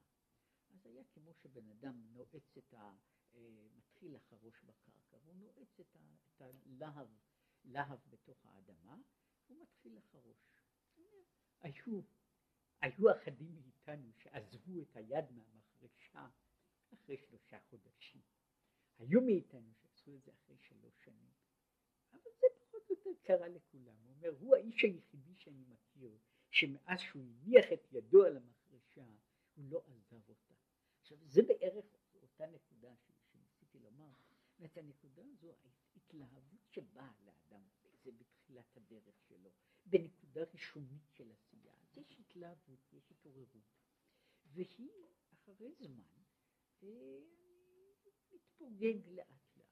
[0.69, 2.95] אז היה כמו שבן אדם נועץ את ה...
[3.35, 7.07] אה, מתחיל לחרוש בקרקע, והוא נועץ את, ה, את הלהב,
[7.63, 8.97] להב בתוך האדמה,
[9.47, 10.37] והוא מתחיל לחרוש.
[11.61, 12.01] היו,
[12.81, 16.27] היו אחדים מאיתנו שעזבו את היד מהמחרשה
[16.93, 18.21] אחרי שלושה חודשים.
[18.97, 21.31] היו מאיתנו שעשו את זה אחרי שלוש שנים.
[22.11, 23.95] אבל זה פחות או יותר קרה לכולם.
[24.03, 26.17] הוא אומר, הוא האיש היחידי שאני מכיר,
[26.51, 29.05] שמאז שהוא הניח את ידו על המחרשה,
[29.55, 30.53] הוא לא עזב אותה.
[31.01, 31.85] עכשיו, זה בערך
[32.21, 32.93] אותה נקודה
[33.31, 34.09] שניסיתי לומר.
[34.59, 35.55] ואת הנקודה הזו,
[35.95, 37.61] ההתלהבות שבאה לאדם,
[38.03, 39.49] זה בתחילת הדרך שלו,
[39.85, 41.53] בנקודה ראשונית של אז
[41.99, 43.79] יש התלהבות, יש התעוררות,
[44.45, 44.91] והיא
[45.33, 46.23] אחרי זמן
[46.83, 47.19] אה,
[48.33, 49.67] מתפוגג לאט לאט.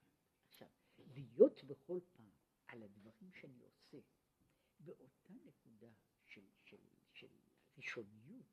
[0.47, 2.31] עכשיו, להיות בכל פעם
[2.67, 3.97] על הדברים שאני עושה
[4.79, 5.91] באותה נקודה
[6.25, 6.77] של, של,
[7.13, 7.27] של
[7.77, 8.45] ראשוניות,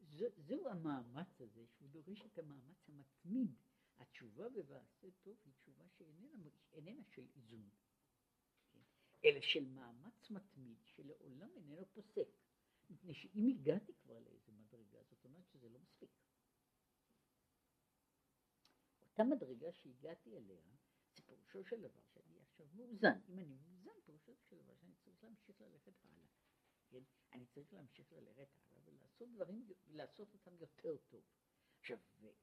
[0.00, 3.54] זו, זהו המאמץ הזה שהוא דורש את המאמץ המתמיד.
[3.98, 7.70] התשובה ב"ועשה טוב" היא תשובה שאיננה של איזון.
[9.24, 12.28] אלא של מאמץ מתמיד שלעולם איננו פוסק.
[12.90, 16.10] מפני שאם הגעתי כבר לאיזה מדרגה, זאת אומרת שזה לא מספיק.
[19.02, 20.62] אותה מדרגה שהגעתי אליה,
[21.16, 23.20] זה פירושו של דבר שאני עכשיו מאוזן.
[23.28, 26.28] אם אני מאוזן, פירושו של דבר שאני צריך להמשיך ללכת הלאה.
[26.88, 27.02] כן?
[27.32, 31.24] אני צריך להמשיך ללכת הלאה ולעשות דברים, ולעשות אותם יותר טוב.
[31.80, 31.98] עכשיו,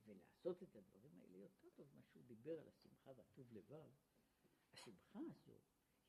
[0.06, 3.90] ולעשות את הדברים האלה יותר טוב, מה שהוא דיבר על השמחה והטוב לבב,
[4.74, 5.60] השמחה הזו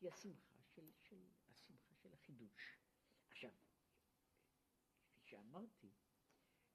[0.01, 2.79] היא השמחה של, של, השמחה של החידוש.
[3.29, 3.51] עכשיו,
[5.31, 5.91] שאמרתי,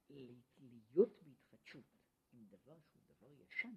[0.08, 1.84] להיות בהתחדשות
[2.32, 3.74] עם דבר שהוא דבר ישן,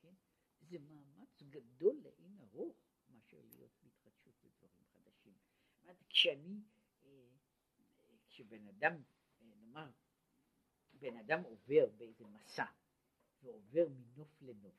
[0.00, 0.14] כן,
[0.60, 2.76] זה מאמץ גדול לאין ארוך
[3.10, 5.34] מאשר להיות בהתחדשות בדברים חדשים.
[6.08, 6.62] כשאני,
[7.04, 7.28] אה,
[8.28, 8.92] כשבן אדם,
[9.40, 9.90] אה, נאמר,
[10.92, 12.64] בן אדם עובר באיזה מסע
[13.42, 14.74] ועובר מנוף לנוף,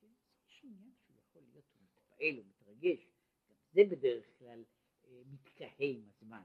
[0.00, 0.12] כן,
[0.46, 3.06] יש עניין שהוא יכול להיות, הוא מתפעל, הוא מתרגש,
[3.48, 4.64] גם זה בדרך כלל
[5.04, 6.42] אה, מתקהה עם הזמן,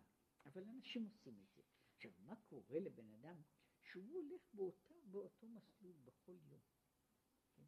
[0.55, 1.61] אבל אנשים עושים את זה.
[1.95, 3.41] עכשיו, מה קורה לבן אדם
[3.81, 6.61] שהוא הולך באותה, באותו מסלול בכל יום?
[7.55, 7.63] כן?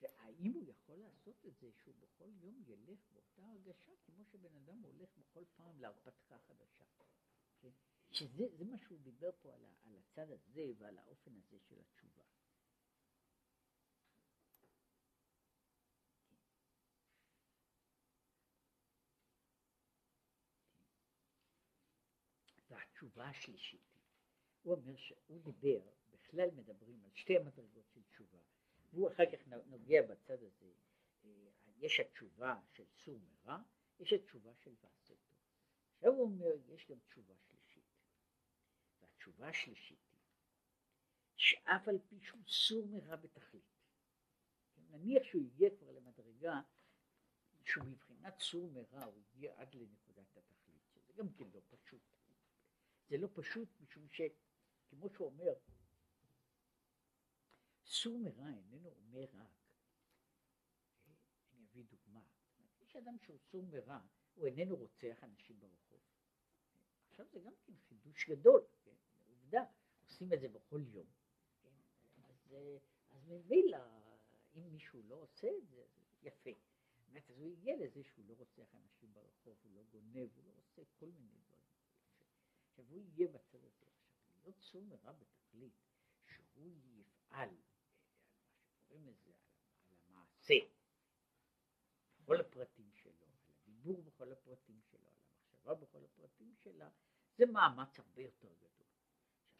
[0.00, 4.78] והאם הוא יכול לעשות את זה שהוא בכל יום ילך באותה הרגשה כמו שבן אדם
[4.78, 6.84] הולך בכל פעם להרפתקה חדשה?
[7.60, 7.70] כן?
[8.10, 12.22] שזה מה שהוא דיבר פה על, על הצד הזה ועל האופן הזה של התשובה.
[23.04, 23.80] והתשובה השלישית,
[24.62, 28.38] הוא אומר שהוא דיבר, בכלל מדברים על שתי המדרגות של תשובה,
[28.92, 30.72] והוא אחר כך נוגע בצד הזה,
[31.24, 31.30] אה,
[31.78, 33.58] יש התשובה של סור מרע,
[34.00, 35.38] יש התשובה של ועשה טוב.
[35.96, 37.84] עכשיו הוא אומר, יש גם תשובה שלישית.
[39.00, 40.20] והתשובה השלישית היא,
[41.36, 43.64] שאף על פי שהוא סור מרע בתכלית,
[44.90, 46.60] נניח שהוא הגיע כבר למדרגה
[47.64, 52.13] שהוא מבחינת סור מרע, הוא הגיע עד לנקודת התכלית, שזה גם כן לא פשוט.
[53.08, 55.54] זה לא פשוט משום שכמו שהוא אומר,
[57.86, 59.50] סור מרע איננו אומר רק,
[61.52, 62.22] אני אביא דוגמה,
[62.82, 64.00] יש אדם שהוא סור מרע,
[64.34, 66.00] הוא איננו רוצח אנשים ברחוב.
[67.10, 68.94] עכשיו זה גם כן חידוש גדול, כן?
[69.28, 69.64] עובדה,
[70.06, 71.06] עושים את זה בכל יום,
[71.62, 71.70] כן?
[72.22, 72.56] אז,
[73.10, 73.78] אז ממילא,
[74.56, 75.84] אם מישהו לא עושה את זה,
[76.22, 76.50] יפה.
[77.08, 80.52] באמת, אז הוא הגיע לזה שהוא לא רוצח אנשים ברחוב, הוא לא גונב, הוא לא
[80.58, 81.63] עושה כל מיני דברים.
[82.74, 83.84] עכשיו הוא יהיה בצד הזה.
[84.24, 85.72] עכשיו, להיות צור מרע בתכלית,
[86.26, 89.32] שהוא יפעל על מה שקוראים לזה,
[89.90, 90.54] על המעשה,
[92.20, 96.90] בכל הפרטים שלו, על הדיבור בכל הפרטים שלו, על המחשבה בכל הפרטים שלה,
[97.36, 98.88] זה מאמץ הרבה יותר גדול.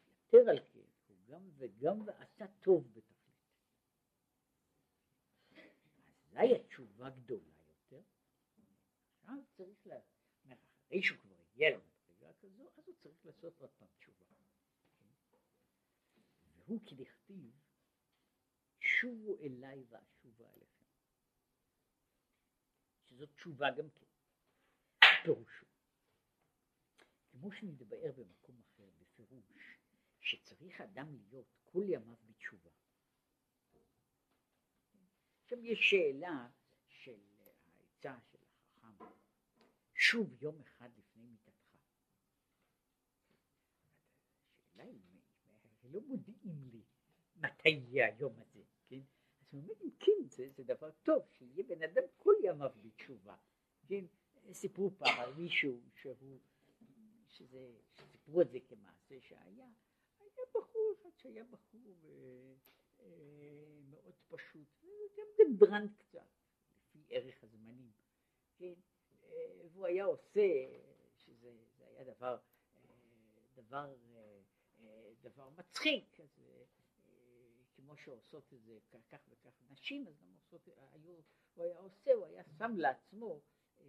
[0.05, 3.15] עכשיו, יותר על כן, הוא גם וגם ועשה טוב בתכלית.
[6.33, 8.03] אזי התשובה גדולה יותר,
[9.21, 10.01] עכשיו צריך, לה...
[10.87, 12.95] אחרי שהוא כבר הגיע למדרגה כזו, אז הוא
[13.25, 14.25] צריך לעשות עוד פעם תשובה.
[16.57, 17.53] והוא כדכתיב,
[18.81, 20.85] שובו אליי ואשובה אליכם.
[23.05, 24.07] שזאת תשובה גם כן.
[25.25, 25.67] פירושו.
[27.31, 29.79] כמו שנתבאר במקום אחר, בפירוש,
[30.21, 32.71] שצריך אדם להיות כל ימיו בתשובה.
[35.43, 36.49] עכשיו יש שאלה
[36.89, 38.93] של העצה של החכם,
[39.95, 41.55] שוב יום אחד לפני מיתתך.
[44.75, 45.01] השאלה היא,
[45.95, 46.83] לא מודיעים לי
[47.37, 49.01] מתי יהיה היום הזה, כן?
[49.41, 53.37] אז הוא אומר, אם כן, זה, זה דבר טוב, שיהיה בן אדם כל ימיו בתשובה,
[53.87, 54.05] כן?
[54.53, 56.39] סיפרו פעם על מישהו שהוא,
[57.29, 59.69] שזה, שסיפרו את זה כמעשה שהיה,
[60.21, 62.55] היה בחור אחד שהיה בחור אה,
[63.01, 64.85] אה, מאוד פשוט,
[65.17, 66.29] גם דברן קצת,
[66.71, 67.93] לפי ערך הזמנים,
[68.57, 68.75] כן?
[69.23, 70.49] אה, והוא היה עושה,
[71.17, 72.39] שזה היה דבר,
[72.77, 72.91] אה,
[73.55, 74.14] דבר, אה,
[75.25, 76.65] דבר מצחיק, אז אה,
[77.77, 81.15] כמו שעושות את זה כך וכך נשים, אז גם עושות, היו,
[81.55, 83.41] הוא היה עושה, הוא היה שם לעצמו
[83.79, 83.85] אה,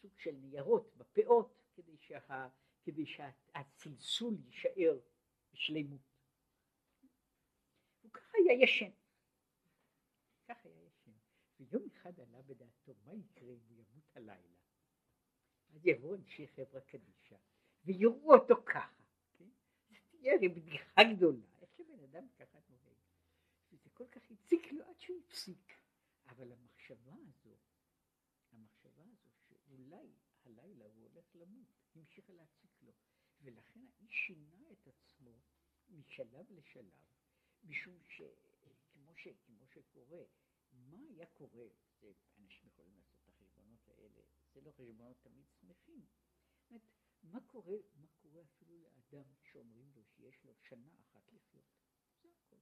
[0.00, 2.48] סוג של ניירות בפאות כדי, שה,
[2.82, 4.98] כדי שהצלצול יישאר
[5.52, 6.00] בשלימות.
[8.02, 8.90] הוא ככה היה ישן.
[10.48, 11.12] ככה היה ישן.
[11.60, 14.56] ויום אחד עלה בדעתו, מה יקרה אם הוא ימות הלילה?
[15.74, 17.36] אז יבואו אנשי חברה קדישא
[17.84, 18.99] ויראו אותו ככה.
[20.20, 22.96] תהיה הרי בדיחה גדולה, איך שבן אדם ככה נוהג.
[23.72, 25.72] וזה כל כך הציק לו עד שהוא הפסיק.
[26.26, 27.56] אבל המחשבה הזו,
[28.52, 30.12] המחשבה הזו שאולי
[30.44, 32.92] הלילה הוא הולך למות, המשיכה להציק לו.
[33.42, 35.38] ולכן האיש שינה את עצמו
[35.90, 37.04] משלב לשלב,
[37.64, 39.28] משום שכמו ש,
[39.74, 40.22] שקורה,
[40.72, 41.66] מה היה קורה,
[42.00, 44.20] זה, אנשים יכולים לעשות את החשבונות האלה,
[44.54, 46.06] זה לא חשבונות תמיד שמחים.
[46.70, 46.82] זאת
[47.22, 51.66] מה קורה, מה קורה אפילו לאדם שאומרים לו שיש לו שנה אחת לחיות?
[52.22, 52.58] זה הכל.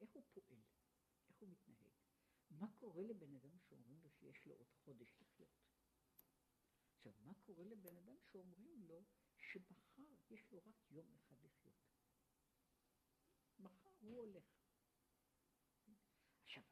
[0.00, 0.60] איך הוא פועל?
[1.28, 1.92] איך הוא מתנהג?
[2.50, 5.66] מה קורה לבן אדם שאומרים לו שיש לו עוד חודש לחיות?
[6.92, 9.04] עכשיו, מה קורה לבן אדם שאומרים לו
[9.36, 11.76] שמחר יש לו רק יום אחד לחיות?
[13.58, 14.44] מחר הוא הולך.
[16.44, 16.64] עכשיו,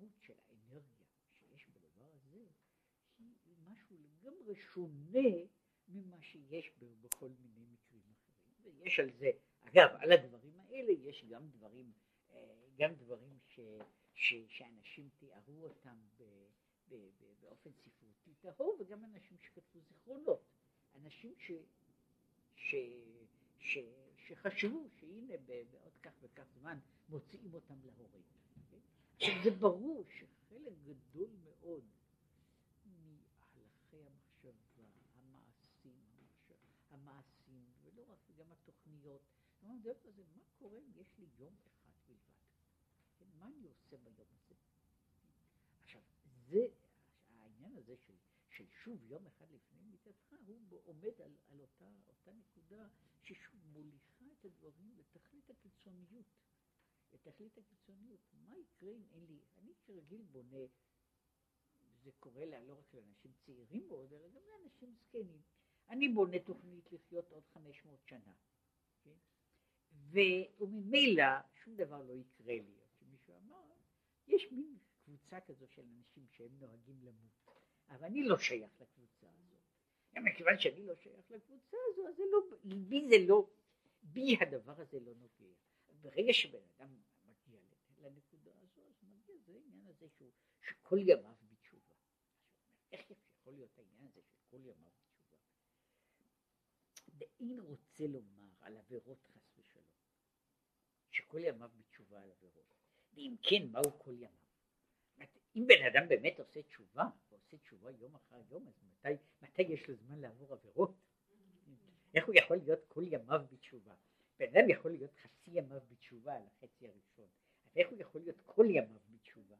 [0.00, 2.46] הכמות של האנרגיה שיש בדבר הזה
[3.18, 3.36] היא
[3.72, 5.28] משהו לגמרי שונה
[5.88, 8.78] ממה שיש בכל מיני מקרים אחרים.
[8.78, 9.30] ויש על זה,
[9.60, 11.92] אגב, על הדברים האלה יש גם דברים,
[12.30, 13.60] אה, גם דברים ש,
[14.14, 16.22] ש, שאנשים תיארו אותם ב,
[16.88, 20.42] ב, ב, באופן ספרותי טהור, וגם אנשים שכתבו זיכרונות.
[20.94, 21.52] אנשים ש,
[22.56, 22.74] ש,
[23.58, 23.78] ש,
[24.16, 26.78] שחשבו שהנה בעוד כך וכך זמן
[27.08, 28.22] מוציאים אותם להורים.
[29.16, 31.84] עכשיו זה ברור שחלק גדול מאוד
[32.84, 36.00] מהלכי המחשבה, המעשים,
[36.90, 38.18] המעשים, ולא רק,
[39.02, 42.20] גם התוכניות, לא זה, מה קורה אם יש לי יום אחד בלבד?
[43.18, 44.54] כן, מה אני עושה ביום הזה?
[45.82, 46.02] עכשיו,
[46.48, 46.66] זה,
[47.38, 48.14] העניין הזה של,
[48.48, 52.88] של שוב יום אחד לפני מיטתך, הוא עומד על, על אותה, אותה נקודה
[53.22, 56.26] ששוב מוליכה את הדברים לתכלית הקיצוניות.
[57.12, 58.20] לתכלית הקיצוניות.
[58.32, 60.66] מה יקרה אם אין לי, אני כרגיל בונה,
[62.02, 65.42] זה קורה לה לא רק לאנשים צעירים מאוד, אלא גם לאנשים זקנים.
[65.88, 68.32] אני בונה תוכנית לחיות עוד 500 שנה?
[70.10, 71.24] וממילא
[71.54, 72.80] שום דבר לא יקרה לי.
[73.10, 73.62] מישהו אמר,
[74.26, 79.26] יש מין קבוצה כזו של אנשים שהם נוהגים למות, אבל אני לא שייך לקבוצה.
[80.14, 82.38] גם מכיוון שאני לא שייך לקבוצה הזו, אז זה לא,
[82.88, 83.50] בי זה לא,
[84.02, 85.54] בי הדבר הזה לא נוגע.
[86.00, 87.60] ברגע שבן אדם מגיע
[87.98, 91.94] לנקודה הזו, אז מגיע זה העניין הזה שהוא, שכל ימיו בתשובה.
[92.92, 95.38] איך יכול להיות העניין הזה של ימיו בתשובה?
[97.18, 99.49] ואין רוצה לומר על עבירות חס
[101.30, 102.74] שכל ימיו בתשובה על עבירות.
[103.14, 104.30] ואם כן, מהו כל ימיו?
[105.56, 109.08] אם בן אדם באמת עושה תשובה, ועושה תשובה יום אחר יום, אז מתי,
[109.42, 110.94] מתי יש לו זמן לעבור עבירות?
[112.14, 113.94] איך הוא יכול להיות כל ימיו בתשובה?
[114.38, 117.28] בן אדם יכול להיות חצי ימיו בתשובה על החצי הראשון,
[117.64, 119.56] אז איך הוא יכול להיות כל ימיו בתשובה?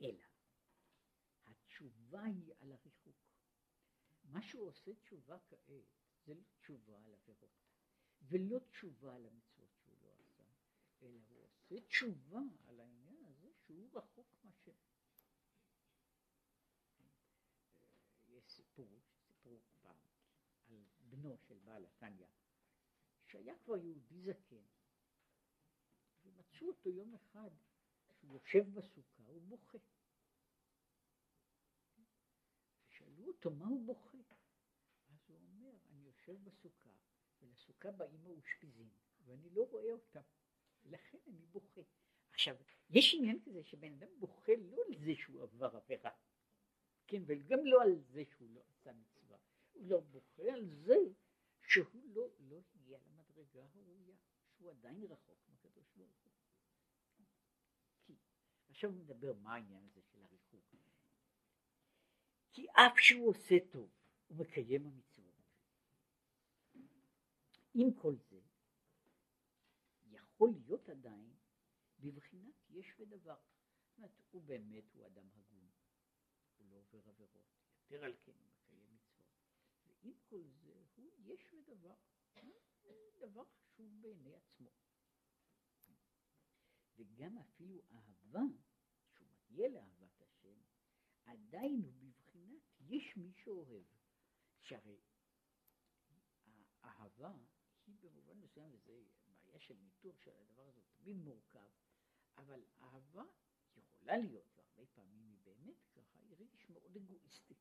[0.00, 0.22] אלא,
[1.46, 3.16] התשובה היא על הריחוק.
[4.66, 5.68] עושה תשובה כעת,
[6.26, 7.65] זה לא תשובה על עבירות,
[8.28, 10.44] ולא תשובה על המצוות שהוא לא עשה,
[11.02, 14.72] אלא הוא עושה תשובה על העניין הזה שהוא רחוק מהשם.
[18.28, 19.96] יש סיפור, סיפור פעם,
[20.68, 22.26] על בנו של בעל התניא,
[23.26, 24.64] שהיה כבר יהודי זקן,
[26.24, 27.50] ומצאו אותו יום אחד
[28.08, 29.78] שהוא יושב בסוכה, הוא בוכה.
[32.88, 34.18] ושאלו אותו מה הוא בוכה.
[35.08, 36.90] אז הוא אומר, אני יושב בסוכה,
[37.40, 38.88] ולסוכה באים מאושפיזין,
[39.24, 40.20] ואני לא רואה אותם,
[40.84, 41.80] לכן אני בוכה.
[42.30, 42.56] עכשיו,
[42.90, 46.10] יש עניין כזה שבן אדם בוכה לא על זה שהוא עבר עבירה,
[47.06, 49.38] כן, וגם לא על זה שהוא לא עשה מצווה,
[49.72, 50.96] הוא לא בוכה על זה
[51.62, 54.16] שהוא לא, לא הגיע למדרגה הראויה,
[54.56, 56.32] שהוא עדיין רחוק מהקדוש ברוך הוא.
[58.02, 58.16] כי,
[58.68, 60.46] עכשיו מדבר מה העניין הזה של הריחוק.
[62.56, 63.90] כי אף שהוא עושה טוב,
[64.26, 65.15] הוא מקיים המצוות.
[67.78, 68.40] עם כל זה,
[70.06, 71.36] יכול להיות עדיין
[71.98, 73.36] בבחינת יש ודבר.
[73.86, 75.68] זאת אומרת, הוא באמת, הוא אדם הגון,
[76.56, 77.42] הוא לא עובר עבירות,
[77.80, 79.26] יותר על כן הוא מקיים מצוות.
[80.02, 81.94] ועם כל זה, הוא יש ודבר,
[83.18, 84.70] דבר חשוב בעיני עצמו.
[86.96, 88.44] וגם אפילו אהבה,
[89.10, 90.58] שהוא מגיע לאהבת השם,
[91.24, 93.84] עדיין הוא בבחינת יש מי שאוהב.
[94.60, 95.00] שהרי
[96.82, 97.32] האהבה
[97.86, 99.02] היא במובן מסוים, וזה
[99.44, 101.68] בעיה של ניתוח של הדבר הזה, תמיד מורכב,
[102.36, 103.24] אבל אהבה
[103.76, 107.54] יכולה להיות, והרבה פעמים היא באמת ככה, היא רגש מאוד אגואיסטי.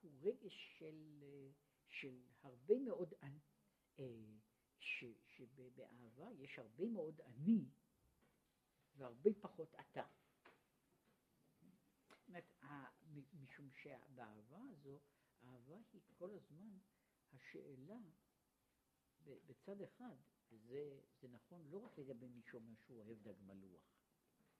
[0.00, 1.24] הוא רגש של,
[1.88, 3.14] של הרבה מאוד,
[3.98, 4.04] אה,
[4.78, 7.64] ש, שבאהבה יש הרבה מאוד אני
[8.96, 10.06] והרבה פחות אתה.
[13.34, 15.00] משום שבאהבה הזו,
[15.44, 16.78] האהבה היא כל הזמן
[17.32, 17.98] השאלה
[19.46, 20.16] בצד אחד,
[20.50, 23.82] זה, זה נכון לא רק לגבי מי שאומר שהוא אוהב דג מלוח,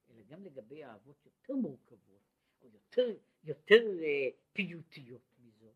[0.09, 2.22] אלא גם לגבי אהבות יותר מורכבות,
[2.61, 5.72] או יותר, יותר uh, פיוטיות מזו.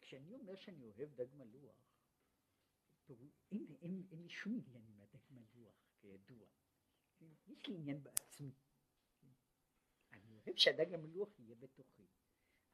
[0.00, 1.76] כשאני אומר שאני אוהב דג מלוח,
[3.50, 6.46] אין, אין, אין לי שום עניין עם הדג מלוח, כידוע.
[7.46, 8.50] יש לי עניין בעצמי.
[10.12, 12.06] אני אוהב שהדג המלוח יהיה בתוכי.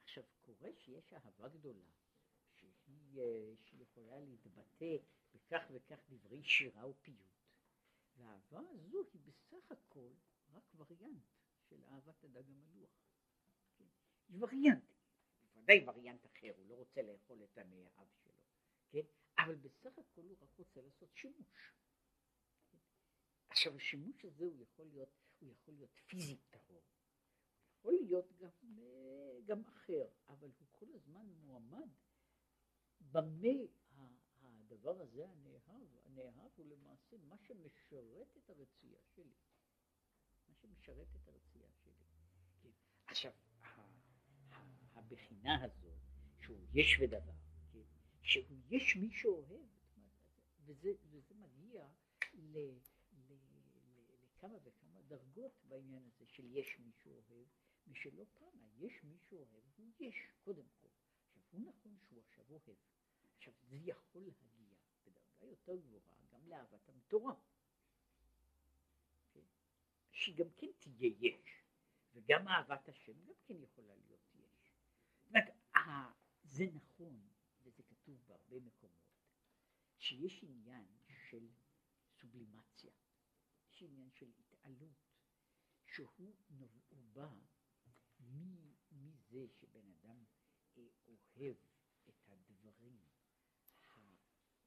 [0.09, 1.85] עכשיו, קורה שיש אהבה גדולה,
[2.55, 4.95] שהיא, אה, שהיא יכולה להתבטא
[5.33, 7.39] בכך וכך דברי שירה ופיוט.
[8.15, 10.11] והאהבה הזו היא בסך הכל
[10.51, 11.23] רק וריאנט
[11.69, 12.89] של אהבת הדג המלוח.
[13.77, 13.85] כן?
[14.29, 14.83] היא וריאנט,
[15.41, 18.33] בוודאי וריאנט אחר, הוא לא רוצה לאכול את הנאהב שלו,
[18.89, 19.05] כן?
[19.37, 21.73] אבל בסך הכל הוא רק רוצה לעשות שימוש.
[22.71, 22.77] כן?
[23.49, 26.83] עכשיו השימוש הזה הוא יכול להיות, הוא יכול להיות פיזית טהור,
[27.79, 28.49] יכול להיות גם,
[28.79, 31.89] אה, גם אחר, אבל הוא כל הזמן מועמד
[33.01, 33.47] במה
[34.41, 39.33] הדבר הזה הנאהב, הנאהב הוא למעשה מה שמשרת את הרצייה שלי,
[40.47, 41.91] מה שמשרת את הרצייה שלי.
[42.61, 42.69] כן.
[43.05, 43.31] עכשיו,
[44.93, 45.91] הבחינה הזו,
[46.39, 47.33] שהוא יש ודבר,
[47.71, 47.83] כן,
[48.21, 49.67] שהוא יש מי שאוהב,
[50.65, 51.87] וזה, וזה מגיע
[52.33, 54.78] לכמה וכמה
[55.09, 57.47] דרגות בעניין הזה של יש מי שאוהב,
[57.87, 60.87] ושלא פעם יש מי שאוהב, הוא יש קודם כל.
[61.25, 62.77] עכשיו, הוא נכון שהוא עכשיו אוהב.
[63.37, 67.35] עכשיו, זה יכול להגיע בדרגה יותר גבוהה גם לאהבת המטורה.
[69.33, 69.45] כן?
[70.11, 71.63] שהיא גם כן תהיה יש,
[72.13, 74.73] וגם אהבת השם גם כן יכולה להיות יש.
[75.19, 75.53] זאת אומרת,
[76.43, 77.29] זה נכון,
[77.63, 78.99] וזה כתוב בהרבה מקומות,
[79.97, 80.87] שיש עניין
[81.29, 81.47] של
[82.11, 82.91] סובלימציה,
[83.69, 84.31] יש עניין של
[84.69, 84.91] התעלות,
[85.85, 86.33] שהוא
[87.13, 87.29] בא
[88.91, 90.23] מזה שבן אדם
[90.77, 90.83] אה,
[91.35, 91.55] אוהב
[92.09, 92.99] את הדברים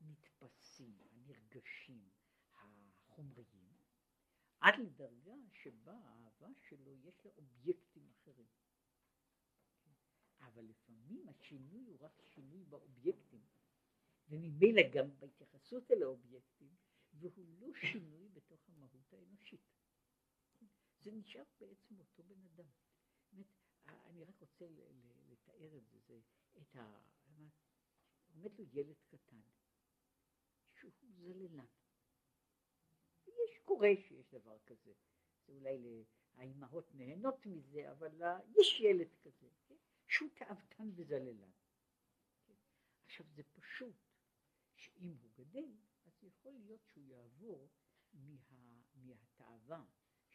[0.01, 2.11] הנתפסים, הנרגשים,
[2.53, 3.75] החומריים,
[4.61, 8.47] עד לדרגה שבה האהבה שלו יש לה אובייקטים אחרים.
[10.41, 13.45] אבל לפעמים השינוי הוא רק שינוי באובייקטים,
[14.29, 16.77] וממילא גם בהתייחסות אל האובייקטים,
[17.15, 18.22] והוא לא שינוי.
[21.05, 22.71] זה נשאר בעצם אותו בן אדם.
[23.33, 23.47] באמת,
[23.87, 24.67] אני רק רוצה
[25.29, 26.21] לתאר את זה, זה
[26.61, 26.99] את ה...
[28.35, 29.41] עומד לו ילד קטן,
[30.75, 31.65] שהוא זללן.
[33.27, 34.93] יש, קורה שיש דבר כזה.
[35.47, 38.23] זה אולי האימהות נהנות מזה, אבל
[38.61, 39.77] יש ילד כזה, כן?
[40.07, 41.51] שהוא תאוותן וזללן.
[42.47, 42.55] כן?
[43.05, 43.97] עכשיו זה פשוט
[44.75, 47.69] שאם הוא גדל, אז יכול להיות שהוא יעבור
[48.13, 48.37] מה,
[48.95, 49.85] מהתאווה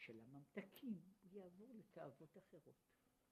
[0.07, 2.75] של הממתקים, הוא יעבור לתאוות אחרות.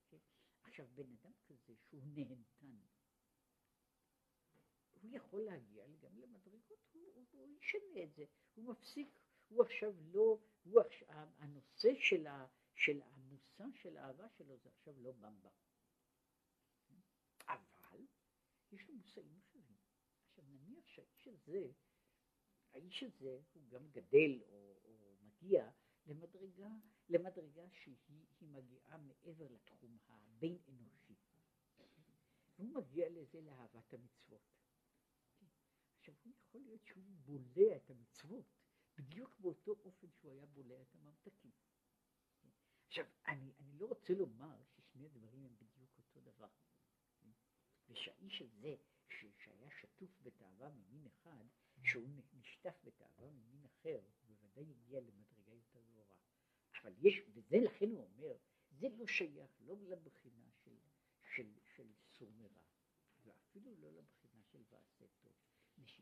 [0.09, 0.17] כן?
[0.63, 2.78] עכשיו, בן אדם כזה שהוא נהנתן,
[5.01, 9.93] הוא יכול להגיע גם למדרגות, הוא, הוא, הוא ישנה את זה, הוא מפסיק, הוא עכשיו
[10.01, 15.49] לא, הוא עכשיו, הנושא של, ה, של המושא של האהבה שלו זה עכשיו לא במבה.
[17.47, 18.05] אבל
[18.71, 19.78] יש לו מושאים אחרים.
[20.28, 21.71] עכשיו נניח שהאיש הזה,
[22.73, 25.71] האיש הזה הוא גם גדל או, או מגיע
[26.05, 26.69] למדרגה,
[27.09, 31.15] למדרגה שהיא מגיעה מעבר לתחום הבין אנושי.
[32.55, 34.41] הוא מגיע לזה לאהבת המצוות.
[35.97, 38.45] עכשיו הוא יכול להיות שהוא בולע את המצוות
[38.97, 41.51] בדיוק באותו אופן שהוא היה בולע את הממתקים.
[42.87, 46.49] עכשיו אני, אני לא רוצה לומר ששני הדברים הם בדיוק אותו דבר.
[47.87, 48.75] ושהאיש הזה
[49.09, 51.45] שהיה שטוף בתאווה ממין אחד,
[51.83, 55.34] שהוא נשטף בתאווה ממין אחר, הוא בוודאי הגיע למדרגה.
[56.86, 58.38] אבל יש, וזה לכן הוא אומר,
[58.71, 60.77] זה לא שייך לא לבחינה של,
[61.36, 62.31] של, של סור
[63.23, 65.33] ואפילו לא לבחינה של ועשה טוב.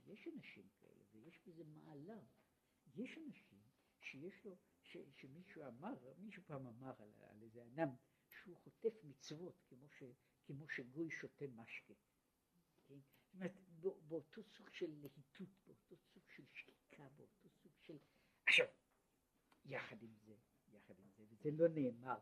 [0.06, 2.20] יש אנשים כאלה, ויש בזה מעלה.
[2.96, 3.64] יש אנשים
[4.00, 7.90] שיש לו, ש, שמישהו אמר, מישהו פעם אמר על, על איזה אדם,
[8.30, 10.04] שהוא חוטף מצוות כמו, ש,
[10.46, 11.94] כמו שגוי שותה משקה.
[12.88, 13.00] כן?
[13.00, 13.54] זאת אומרת,
[14.08, 17.98] באותו סוג של להיטות, באותו סוג של שקיקה, באותו סוג של...
[18.48, 18.68] עכשיו,
[19.66, 20.36] יחד עם זה,
[20.84, 22.20] יחד עם זה, וזה לא נאמר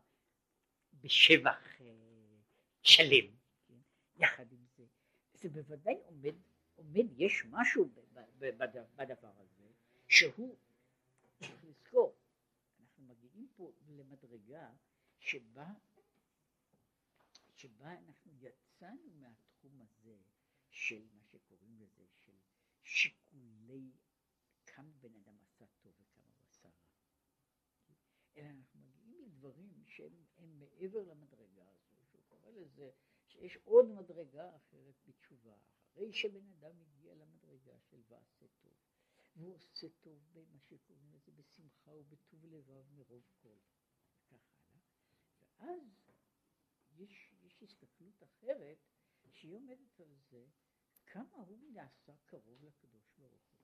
[0.94, 2.38] בשבח אה,
[2.82, 3.36] שלם,
[3.66, 3.78] כן?
[4.16, 4.84] יחד עם זה,
[5.34, 6.34] זה בוודאי עומד
[6.82, 7.88] עומד, יש משהו
[8.96, 9.72] בדבר הזה,
[10.08, 10.56] שהוא,
[11.38, 12.16] צריך לזכור,
[12.80, 14.70] אנחנו מגיעים פה למדרגה
[15.18, 15.72] שבה,
[17.54, 20.16] שבה אנחנו יצאנו מהתחום הזה
[20.70, 22.36] של מה שקוראים לזה, של
[22.82, 23.90] שיקולי
[24.66, 26.92] כמה בן אדם עשה טוב וכמה הוא עשה רע.
[28.36, 32.90] אלא אנחנו מגיעים לדברים שהם מעבר למדרגה הזו, שהוא קורא לזה
[33.26, 35.56] שיש עוד מדרגה אחרת בתשובה,
[35.92, 38.72] אחרי שבן אדם הגיע למדרגה של ועשה טוב,
[39.36, 43.56] והוא עושה טוב במה שקוראים לזה בשמחה ובטוב לבב מרוב כל,
[44.30, 44.82] וכך הלאה,
[45.58, 46.12] ואז
[46.90, 48.78] יש, יש הסתכלות אחרת
[49.30, 50.46] שהיא עומדת על זה
[51.06, 53.60] כמה הוא נעשה קרוב לקדוש ברוך הוא,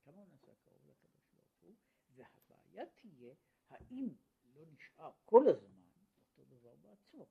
[0.00, 1.74] כמה הוא נעשה קרוב לקדוש ברוך הוא,
[2.16, 3.34] והבעיה תהיה
[3.68, 4.14] האם
[4.44, 5.86] לא נשאר כל הזמן
[6.20, 7.26] אותו דבר בעצמו.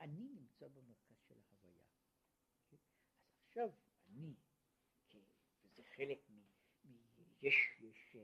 [0.00, 1.84] אני נמצא במרכז של ההוויה.
[3.46, 3.70] עכשיו
[4.08, 4.34] אני,
[5.62, 6.40] וזה חלק מ...
[7.42, 8.16] יש, יש,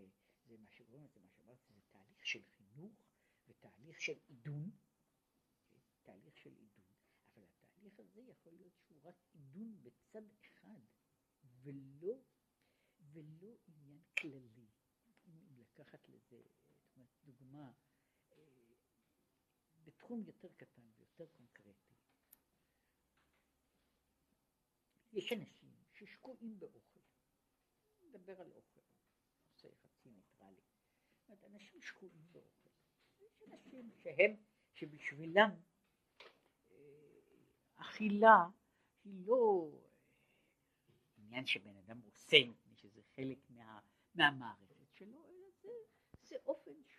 [0.47, 2.93] זה מה שקוראים לזה, מה שאמרתי, זה תהליך של חינוך
[3.47, 4.71] ותהליך של עידון,
[6.03, 6.85] תהליך של עידון,
[7.27, 10.81] אבל התהליך הזה יכול להיות שהוא רק עידון בצד אחד
[11.63, 12.19] ולא,
[13.13, 14.67] ולא עניין כללי.
[15.27, 16.43] אם לקחת לזה,
[16.95, 17.73] זאת דוגמה,
[18.33, 18.37] אה,
[19.85, 21.95] בתחום יותר קטן ויותר קונקרטי,
[25.13, 27.01] יש אנשים ששקועים באוכל,
[28.03, 28.81] נדבר על אוכל,
[29.47, 30.63] נושא חצי ניטרלי,
[31.17, 32.71] זאת אומרת, אנשים שקועים באוכל,
[33.21, 34.37] יש אנשים שהם,
[34.75, 35.51] שבשבילם
[36.71, 36.77] אה,
[37.77, 38.47] אכילה
[39.05, 39.71] היא לא
[41.17, 43.81] עניין שבן אדם עושה מפני שזה חלק מה,
[44.15, 45.69] מהמערכת שלו, אלא זה,
[46.23, 46.96] זה אופן של,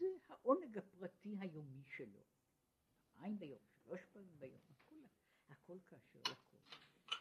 [0.00, 2.20] זה העונג הפרטי היומי שלו,
[3.12, 4.96] פעמיים ביום, שלוש פעמים ביום, הכל,
[5.48, 6.76] הכל כאשר לכל.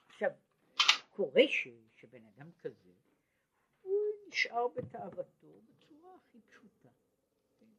[0.08, 0.32] עכשיו,
[1.10, 2.94] קורה ש, שבן אדם כזה,
[3.82, 6.90] הוא נשאר בתאוותו בצורה הכי פשוטה,
[7.60, 7.72] כן?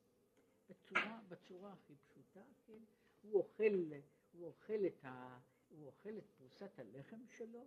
[0.69, 2.83] בצורה, בצורה הכי פשוטה, כן?
[3.23, 3.93] הוא אוכל,
[4.33, 5.39] הוא אוכל את ה...
[5.69, 7.67] הוא אוכל את פרוסת הלחם שלו,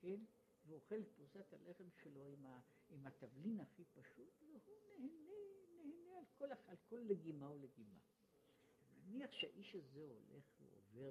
[0.00, 0.20] כן?
[0.64, 2.60] והוא אוכל את פרוסת הלחם שלו עם, ה,
[2.90, 5.32] עם התבלין הכי פשוט, והוא נהנה,
[5.84, 7.98] נהנה על כל, על כל לגימה ולגימה.
[9.06, 11.10] נניח שהאיש הזה הולך ועובר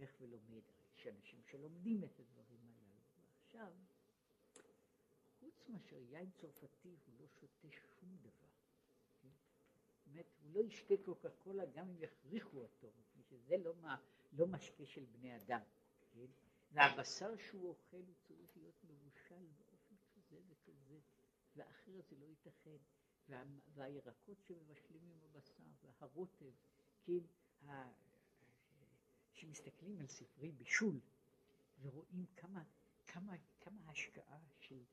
[0.00, 0.62] הולך ולומד,
[0.96, 3.72] יש אנשים שלומדים את הדברים הללו, ועכשיו,
[5.40, 8.48] חוץ מאשר יין צרפתי הוא לא שותה שום דבר.
[9.22, 9.28] כן?
[10.06, 13.96] באמת, הוא לא ישתה קוקה קולה גם אם יכריחו אותו, מפני שזה לא, מה,
[14.32, 15.60] לא משקה של בני אדם.
[16.14, 16.26] כן?
[16.72, 19.09] והבשר שהוא אוכל הוא צריך להיות וכזה,
[21.60, 22.76] ואחרת זה לא ייתכן.
[23.28, 23.42] וה,
[23.74, 26.52] והירקות שמבשלים עם הבשר, והרוטב,
[27.04, 27.18] כן,
[29.32, 31.00] שמסתכלים על ספרי בישול
[31.80, 32.64] ורואים כמה,
[33.06, 34.84] כמה, כמה השקעה של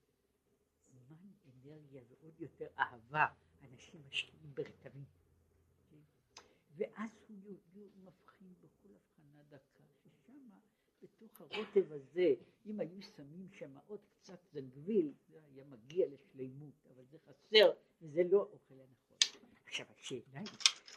[0.93, 3.27] זמן, אנרגיה ועוד יותר אהבה
[3.61, 5.05] אנשים משקיעים ברטבים.
[5.89, 6.01] כן?
[6.75, 10.49] ואז הוא, הוא מבחין בכל הבחנה דקה, ששם
[11.01, 12.33] בתוך הרוטב הזה,
[12.65, 17.71] אם היו שמים שם עוד קצת זנגוויל, זה היה מגיע לשלימות, אבל זה חסר
[18.01, 18.75] וזה לא אוכל.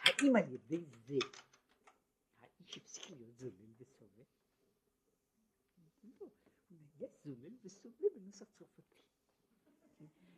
[0.03, 1.19] האם על ידי זה
[2.41, 4.23] האיש הפסיק להיות זולל וסובל?
[6.05, 6.27] לא,
[6.69, 8.83] הוא נהיה זולל וסובל בנוסח צרפתי.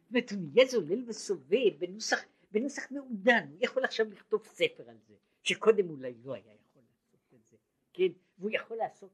[0.02, 2.18] זאת אומרת, הוא נהיה זולל וסובל בנוסח,
[2.50, 7.34] בנוסח מעודן, הוא יכול עכשיו לכתוב ספר על זה, שקודם אולי לא היה יכול לעשות
[7.34, 7.56] את זה,
[7.92, 9.10] כן, והוא יכול לעשות,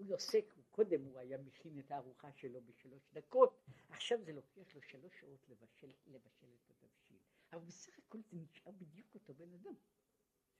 [0.00, 0.16] הוא,
[0.54, 5.20] הוא קודם הוא היה מכין את הארוחה שלו בשלוש דקות, עכשיו זה לוקח לו שלוש
[5.20, 7.18] שעות לבשל, לבשל את התבשיל,
[7.52, 9.74] אבל בסך הכל זה נשאר בדיוק אותו בן אדם,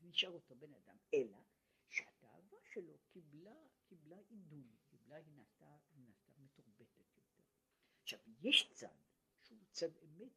[0.01, 1.39] זה נשאר אותו בן אדם, אלא
[1.89, 3.57] שהתאווה שלו קיבלה,
[3.89, 5.77] קיבלה עידון, קיבלה, היא נעשתה
[6.39, 7.43] מתורבתת יותר.
[8.03, 8.97] עכשיו יש צד
[9.43, 10.33] שהוא צד אמת,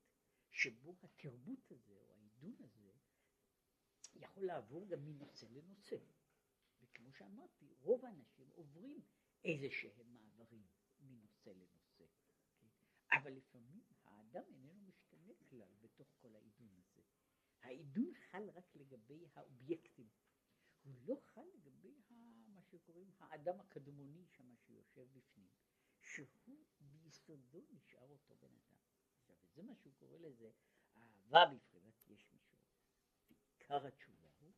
[0.51, 2.91] שבו התרבות הזה או העידון הזה
[4.16, 5.97] יכול לעבור גם מנושא לנושא.
[6.82, 9.01] וכמו שאמרתי, רוב האנשים עוברים
[9.45, 10.66] איזה שהם מעברים
[10.99, 12.06] מנושא לנושא.
[12.58, 12.68] כן?
[13.12, 17.01] אבל לפעמים האדם איננו משתנה כלל בתוך כל העידון הזה.
[17.62, 20.10] העידון חל רק לגבי האובייקטים.
[20.84, 22.01] הוא לא חל לגבי
[22.47, 25.49] מה שקוראים האדם הקדמוני שם שיושב בפנים,
[26.01, 28.78] שהוא ביסודו נשאר אותו בן אדם.
[29.16, 30.51] עכשיו, וזה מה שהוא קורא לזה
[30.95, 32.60] אהבה בבחינת יש מישור.
[33.30, 34.54] עיקר התשובה הוא,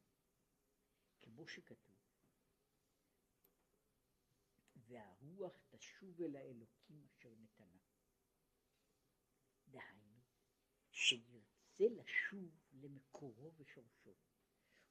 [1.22, 2.05] כמו שכתוב,
[4.88, 7.80] והרוח תשוב אל האלוקים אשר נתנה.
[9.68, 10.22] דהיינו,
[10.92, 14.16] שירצה לשוב למקורו ושורשו.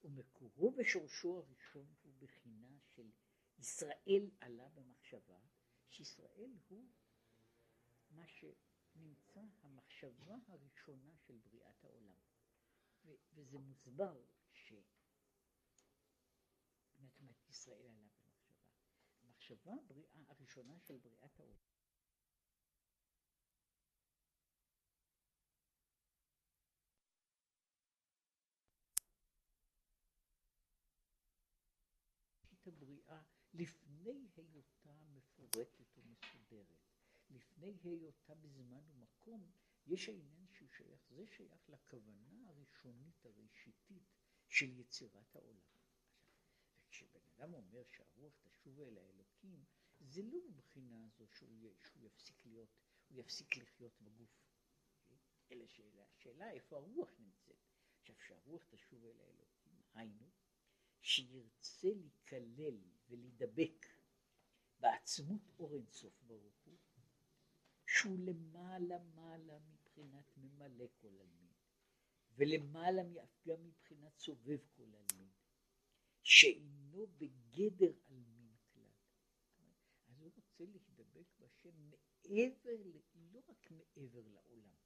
[0.05, 3.11] ומקורו ושורשו הראשון הוא בחינה של
[3.59, 5.41] ישראל עלה במחשבה,
[5.89, 6.89] שישראל הוא
[8.11, 12.17] מה שנמצא המחשבה הראשונה של בריאת העולם.
[13.33, 14.23] וזה מוסבר
[14.53, 14.73] ש...
[16.95, 18.14] זאת אומרת, ישראל עלה.
[19.45, 21.59] המחשבה הבריאה הראשונה של בריאת העולם.
[32.67, 33.23] הבריאה
[33.55, 36.89] לפני היותה מפורטת ומסודרת,
[37.31, 39.51] לפני היותה בזמן ומקום,
[39.87, 44.09] יש העניין שהוא שייך, זה שייך לכוונה הראשונית הראשיתית
[44.49, 45.74] של יצירת העולם.
[47.37, 49.65] אדם אומר שהרוח תשוב אל האלוקים,
[50.01, 52.69] זה לא מבחינה הזו שהוא, שהוא יפסיק להיות,
[53.09, 54.31] הוא יפסיק לחיות בגוף,
[55.51, 57.57] אלא שאלה, השאלה איפה הרוח נמצאת.
[58.01, 60.31] עכשיו, שהרוח תשוב אל האלוקים, היינו,
[61.01, 63.87] שירצה להיכלל ולהידבק
[64.81, 66.79] בעצמות אור אינסוף ברוך הוא,
[67.87, 71.53] שהוא למעלה מעלה מבחינת ממלא כל עלמין,
[72.37, 73.03] ולמעלה
[73.49, 75.31] גם מבחינת סובב כל עלמין,
[76.25, 78.93] שאינו בגדר עלמין כלל.
[80.07, 82.77] אז הוא רוצה להידבק בשם מעבר,
[83.15, 84.77] לא רק מעבר לעולם,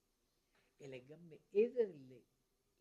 [0.80, 2.12] אלא גם מעבר ל,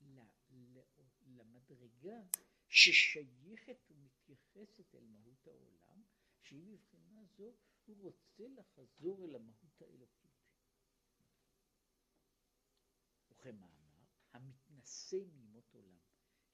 [0.02, 0.80] ל, ל,
[1.28, 2.22] למדרגה
[2.68, 6.04] ששייכת ומתייחסת אל מהות העולם,
[6.42, 7.54] שהיא מבחינה זו,
[7.86, 10.32] הוא רוצה לחזור אל המהות האלוקית.
[13.30, 14.04] וכמאמר,
[14.34, 15.47] המתנשא עולם,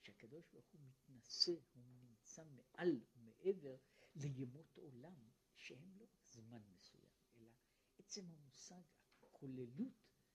[0.04, 3.78] שהקדוש ברוך הוא מתנשא, הוא נמצא מעל ומעבר
[4.16, 7.52] לימות עולם, שהם לא זמן מסוים, אלא
[7.98, 8.82] עצם המושג,
[9.24, 9.94] הכוללות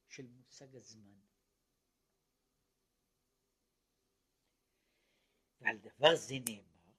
[0.09, 1.21] של מושג הזמן.
[5.61, 6.93] ועל דבר זה נאמר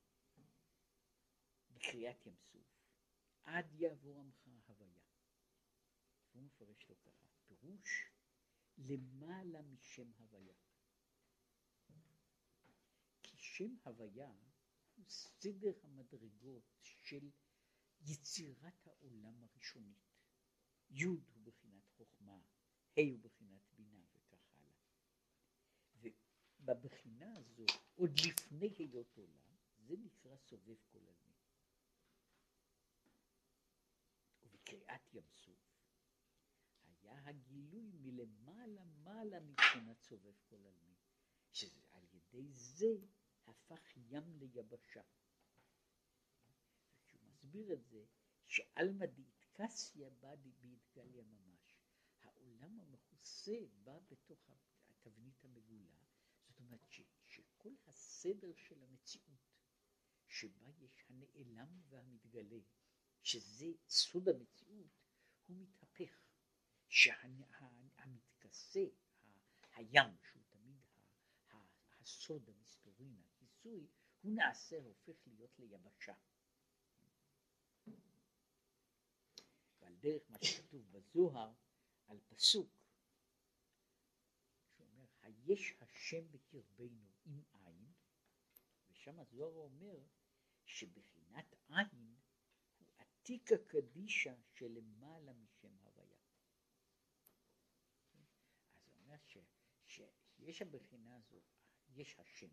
[1.72, 2.68] בקריאת ים סוף,
[3.44, 5.00] עד יעבור עמך ההוויה.
[6.32, 8.12] הוא מפרש לו ככה, פירוש
[8.78, 10.69] למעלה משם הוויה.
[13.60, 14.34] שם הוויה
[14.96, 17.30] הוא סדר המדרגות של
[18.02, 20.10] יצירת העולם הראשונית.
[20.90, 22.42] י' הוא בחינת חוכמה,
[22.98, 24.76] ה' הוא בחינת בינה וכך הלאה.
[26.60, 31.38] ובבחינה הזו, עוד לפני היות עולם, זה נקרא סובב כל עלמין.
[34.42, 35.58] ובקריאת ים סוף
[36.84, 40.96] היה הגילוי מלמעלה מעלה מבחינת סובב כל עלמין,
[41.52, 42.98] שעל ידי זה
[43.50, 45.02] הפך ים ליבשה.
[46.98, 48.06] וכשהוא מסביר את זה,
[48.48, 51.76] שעלמא דאיטקסיה בא בהתגליה ממש.
[52.22, 54.50] העולם המכוסה בא בתוך
[54.90, 55.96] התבנית המגולה,
[56.48, 59.60] זאת אומרת ש, שכל הסדר של המציאות,
[60.28, 62.62] שבה יש הנעלם והמתגלה,
[63.24, 64.92] שזה סוד המציאות,
[65.48, 66.30] הוא מתהפך.
[66.90, 68.86] שהמתכסה,
[69.76, 70.82] הים, שהוא תמיד
[72.02, 73.22] הסוד המסתורין,
[73.60, 73.88] הכיסוי,
[74.22, 76.14] הוא נעשה, הופך להיות ליבשה.
[79.80, 81.54] ועל דרך מה שכתוב בזוהר,
[82.08, 82.70] על פסוק,
[84.78, 87.94] שאומר, היש השם בקרבנו, עם עין,
[88.88, 90.00] ושם הזוהר אומר
[90.66, 92.16] שבחינת עין
[92.80, 96.20] הוא עתיקה קדישה שלמעלה משם הוויה.
[98.74, 99.38] אז הוא אומר ש,
[99.86, 101.42] שיש הבחינה הזו,
[101.88, 102.50] יש השם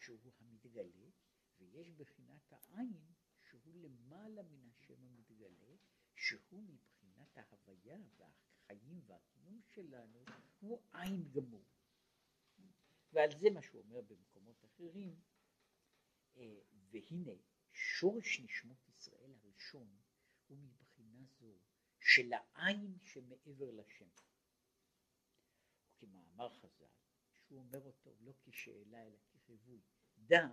[0.00, 1.10] שהוא המתגלה,
[1.58, 5.76] ויש בחינת העין שהוא למעלה מן השם המתגלה,
[6.14, 10.24] שהוא מבחינת ההוויה והחיים והקיום שלנו,
[10.60, 11.64] הוא עין גמור.
[13.12, 15.20] ועל זה מה שהוא אומר במקומות אחרים,
[16.36, 17.32] אה, והנה
[17.72, 19.98] שורש נשמות ישראל הראשון
[20.46, 21.58] הוא מבחינה זו
[22.00, 24.08] של העין שמעבר לשם.
[25.96, 26.86] כמאמר חז"ל,
[27.46, 29.16] שהוא אומר אותו לא כשאלה אלא
[29.50, 29.80] כחיווי,
[30.18, 30.48] דע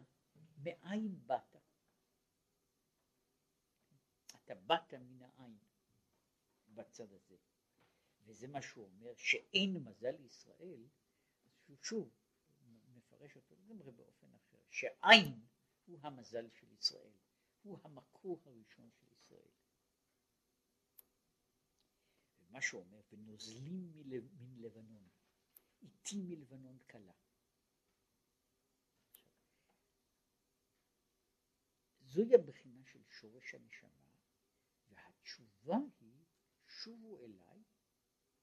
[0.58, 1.56] מאין באת.
[4.36, 5.58] אתה באת מן העין
[6.68, 7.38] בצד הזה.
[8.26, 10.88] וזה מה שהוא אומר, שאין מזל לישראל,
[11.46, 12.10] אז שהוא שוב
[12.88, 15.46] מפרש אותו לגמרי באופן אחר, שעין
[15.86, 17.14] הוא המזל של ישראל,
[17.62, 19.52] הוא המקור הראשון של ישראל.
[22.42, 23.92] ומה שהוא אומר, ונוזלים
[24.40, 25.08] מן לבנון,
[25.82, 27.14] איתי מלבנון קלה.
[32.08, 33.90] זוהי הבחינה של שורש הנשמה,
[34.90, 36.24] והתשובה היא,
[36.68, 37.64] שובו אליי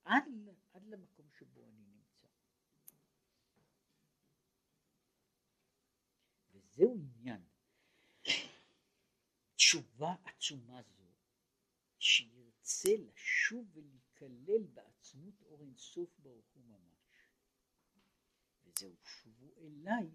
[0.05, 0.25] עד,
[0.73, 2.27] עד למקום שבו אני נמצא.
[6.53, 7.45] וזהו עניין,
[9.57, 11.05] תשובה עצומה זו,
[11.99, 17.29] שירצה לשוב ולהיכלל בעצמות אור אינסוף ברוך הוא ממש.
[18.65, 20.11] וזהו שובו אליי,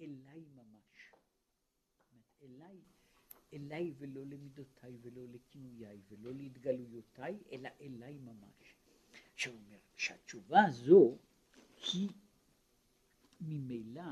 [0.00, 0.77] אליי ממש.
[2.58, 2.80] אליי,
[3.52, 8.74] אליי ולא למידותיי ולא לכינויי ולא להתגלויותיי, אלא אליי ממש.
[9.34, 11.18] עכשיו הוא אומר שהתשובה הזו
[11.92, 12.10] היא
[13.40, 14.02] ממילא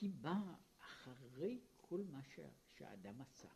[0.00, 2.20] היא באה אחרי כל מה
[2.76, 3.48] שהאדם עשה.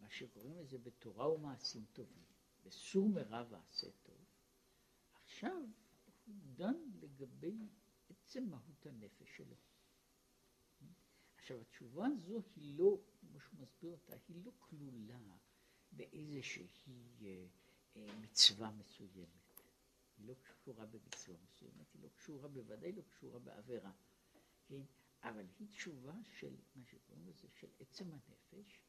[0.00, 2.24] מה שקוראים לזה בתורה ומעשים טובים.
[2.64, 4.24] בסור מרע ועשה טוב.
[5.24, 5.62] עכשיו
[6.54, 7.68] דן לגבי
[8.08, 9.56] עצם מהות הנפש שלו.
[11.34, 15.36] עכשיו התשובה הזו היא לא, כמו שהוא מסביר אותה, היא לא כלולה
[15.92, 16.66] באיזושהי
[17.22, 17.46] אה,
[17.96, 19.62] אה, מצווה מסוימת.
[20.16, 23.92] היא לא קשורה במצווה מסוימת, היא לא קשורה, בוודאי לא קשורה בעבירה.
[24.68, 24.82] כן?
[25.22, 28.80] אבל היא תשובה של מה שקוראים לזה, של עצם הנפש.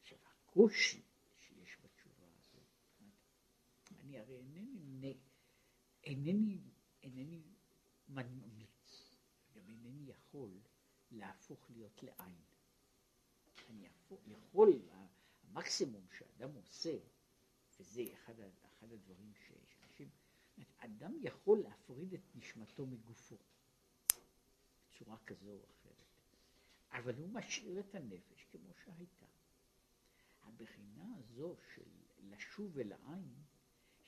[0.00, 1.02] עכשיו הקושי
[1.36, 2.60] שיש בתשובה הזו,
[4.00, 5.16] אני הרי אינני,
[6.04, 6.60] אינני,
[7.06, 7.42] אינני
[8.08, 9.14] ממליץ,
[9.54, 10.50] גם אינני יכול
[11.10, 12.34] להפוך להיות לעין.
[13.70, 13.88] אני
[14.26, 14.82] יכול,
[15.42, 16.98] המקסימום שאדם עושה,
[17.80, 20.08] וזה אחד, אחד הדברים שיש, אנשים,
[20.78, 23.36] אדם יכול להפריד את נשמתו מגופו
[24.90, 25.94] בצורה כזו או אחרת,
[26.90, 29.26] אבל הוא משאיר את הנפש כמו שהייתה.
[30.42, 33.34] הבחינה הזו של לשוב אל העין,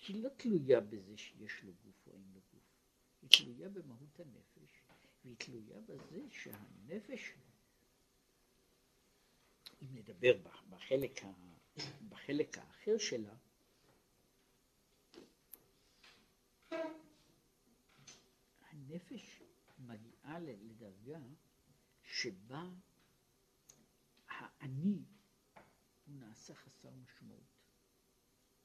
[0.09, 2.57] היא לא תלויה בזה שיש לו גוף או אין לו גוף,
[3.23, 4.83] היא תלויה במהות הנפש,
[5.25, 7.33] והיא תלויה בזה שהנפש,
[9.83, 10.33] אם נדבר
[10.71, 11.33] בחלק, ה,
[12.09, 13.35] בחלק האחר שלה,
[18.71, 19.43] הנפש
[19.79, 21.21] מגיעה לדרגה
[22.03, 22.69] שבה
[24.29, 25.05] האני
[26.07, 27.59] הוא נעשה חסר משמעות.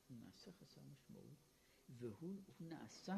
[0.09, 1.37] הוא נעשה חסר משמעות,
[1.89, 3.15] והוא נעשה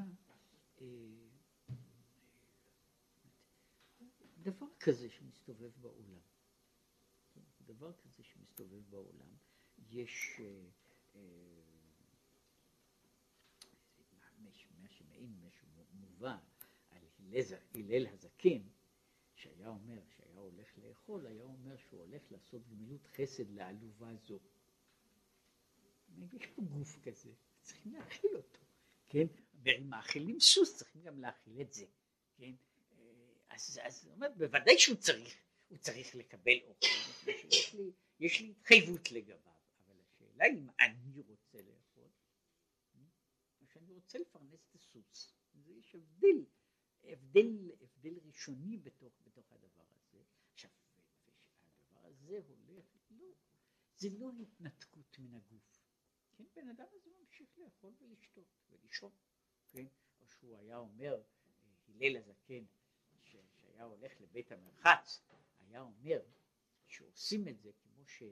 [4.45, 6.21] דבר כזה שמסתובב בעולם.
[7.65, 9.35] דבר כזה שמסתובב בעולם.
[9.89, 10.65] יש אה,
[11.15, 11.21] אה,
[14.79, 16.37] מה שמעין משהו מובא
[16.89, 17.03] על
[17.73, 18.61] הלל הזקן,
[19.35, 24.39] שהיה אומר, שהיה הולך לאכול, היה אומר שהוא הולך לעשות גמילות חסד לעלובה זו.
[26.33, 28.59] יש פה גוף כזה, צריכים להאכיל אותו,
[29.05, 29.25] כן?
[29.71, 31.85] אם מאכילים סוס, צריכים גם להאכיל את זה,
[32.37, 32.51] כן?
[33.49, 35.35] אז, אז אומרת, בוודאי שהוא צריך,
[35.67, 36.87] הוא צריך לקבל אוכל,
[37.47, 39.53] יש לי, יש לי התחייבות לגביו,
[39.85, 42.09] אבל השאלה אם אני רוצה לאכול,
[43.61, 45.33] או שאני רוצה לפרנס את הסוס,
[45.67, 46.45] יש הבדל,
[47.03, 50.23] הבדל, הבדל ראשוני בתוך, בתוך הדבר הזה.
[50.53, 50.71] עכשיו,
[51.91, 52.07] הדבר
[52.37, 53.33] הזה הולך, לא,
[53.97, 55.85] זה לא התנתקות מן הגוף,
[56.35, 59.11] כן, בן אדם הזה ממשיך לאכול ולשתות ולישון,
[59.75, 59.85] כן,
[60.21, 61.21] או שהוא היה אומר,
[61.87, 62.65] הלל הזקן,
[63.75, 65.21] היה הולך לבית המרחץ,
[65.59, 66.21] היה אומר
[66.87, 68.23] שעושים את זה כמו, ש,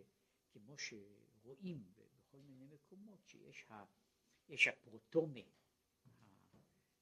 [0.50, 3.66] כמו שרואים בכל מיני מקומות שיש
[4.50, 5.40] יש הפרוטומה,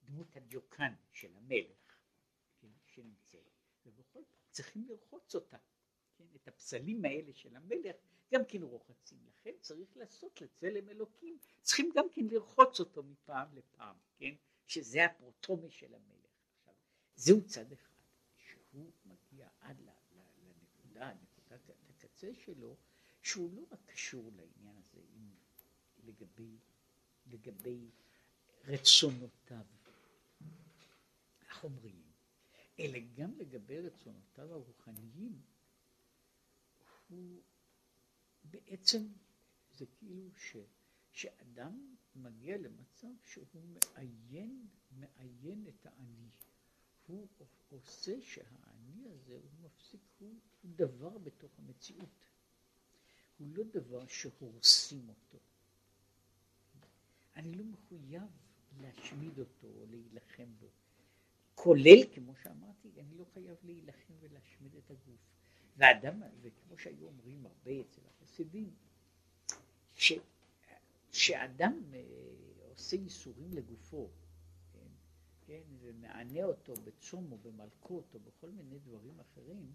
[0.04, 2.02] דמות הדיוקן של המלך,
[2.60, 3.52] כן, שנמצאת,
[3.86, 5.58] ובכל פעם צריכים לרחוץ אותה,
[6.30, 7.96] כן, את הפסלים האלה של המלך
[8.34, 13.96] גם כן רוחצים, לכן צריך לעשות לצלם אלוקים, צריכים גם כן לרחוץ אותו מפעם לפעם,
[14.18, 14.36] כן,
[14.68, 16.32] שזה הפרוטומה של המלך.
[16.60, 16.74] עכשיו,
[17.16, 17.96] זהו צד אחד,
[18.38, 22.78] שהוא מגיע עד לנקודה, נקודת הקצה שלו,
[23.22, 25.36] שהוא לא רק קשור לעניין הזה עם,
[26.04, 26.58] לגבי,
[27.26, 27.90] לגבי
[28.66, 29.66] רצונותיו
[31.50, 32.12] החומריים,
[32.80, 35.42] אלא גם לגבי רצונותיו הרוחניים,
[37.12, 37.42] הוא
[38.44, 39.08] בעצם,
[39.72, 40.58] זה כאילו ש,
[41.12, 46.30] שאדם מגיע למצב שהוא מעיין, מעיין את האני.
[47.08, 47.28] הוא
[47.70, 52.26] עושה שהאני הזה הוא מפסיק, הוא, הוא דבר בתוך המציאות.
[53.38, 55.38] הוא לא דבר שהורסים אותו.
[57.36, 58.24] אני לא מחויב
[58.82, 60.68] להשמיד אותו או להילחם בו.
[61.56, 65.41] כולל, כמו שאמרתי, אני לא חייב להילחם ולהשמיד את הגוף.
[65.78, 68.74] ואדם, וכמו שהיו אומרים הרבה אצל החסידים,
[69.96, 70.14] ש,
[71.94, 71.98] אה,
[72.70, 74.10] עושה ייסורים לגופו,
[74.74, 74.88] כן,
[75.46, 79.74] כן, ומענה אותו בצום או במלכות או בכל מיני דברים אחרים,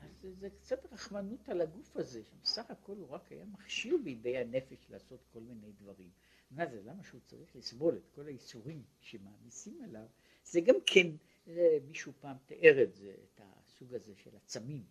[0.00, 4.38] אז זה, זה קצת רחמנות על הגוף הזה, שבסך הכל הוא רק היה מכשיר בידי
[4.38, 6.10] הנפש לעשות כל מיני דברים.
[6.50, 10.06] מה זה, למה שהוא צריך לסבול את כל האיסורים שמעמיסים עליו?
[10.44, 11.06] זה גם כן,
[11.48, 13.40] אה, מישהו פעם תיאר את זה, את
[13.74, 14.84] הסוג הזה של הצמים.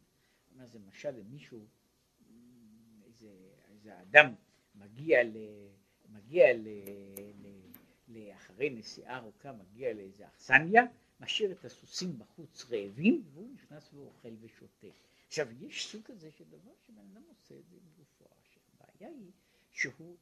[0.55, 1.65] מה זה משל למישהו,
[3.05, 3.29] איזה,
[3.69, 4.33] איזה אדם
[4.75, 5.37] מגיע, ל,
[6.09, 6.67] מגיע ל,
[7.41, 7.47] ל,
[8.07, 10.83] לאחרי נסיעה ארוכה, מגיע לאיזה אכסניה,
[11.19, 14.87] משאיר את הסוסים בחוץ רעבים, והוא נכנס ואוכל ושותה.
[15.27, 18.25] עכשיו, יש סוג כזה של דבר שבן אדם עושה את זה עם גופו.
[18.79, 19.31] הבעיה היא
[19.71, 20.17] שהוא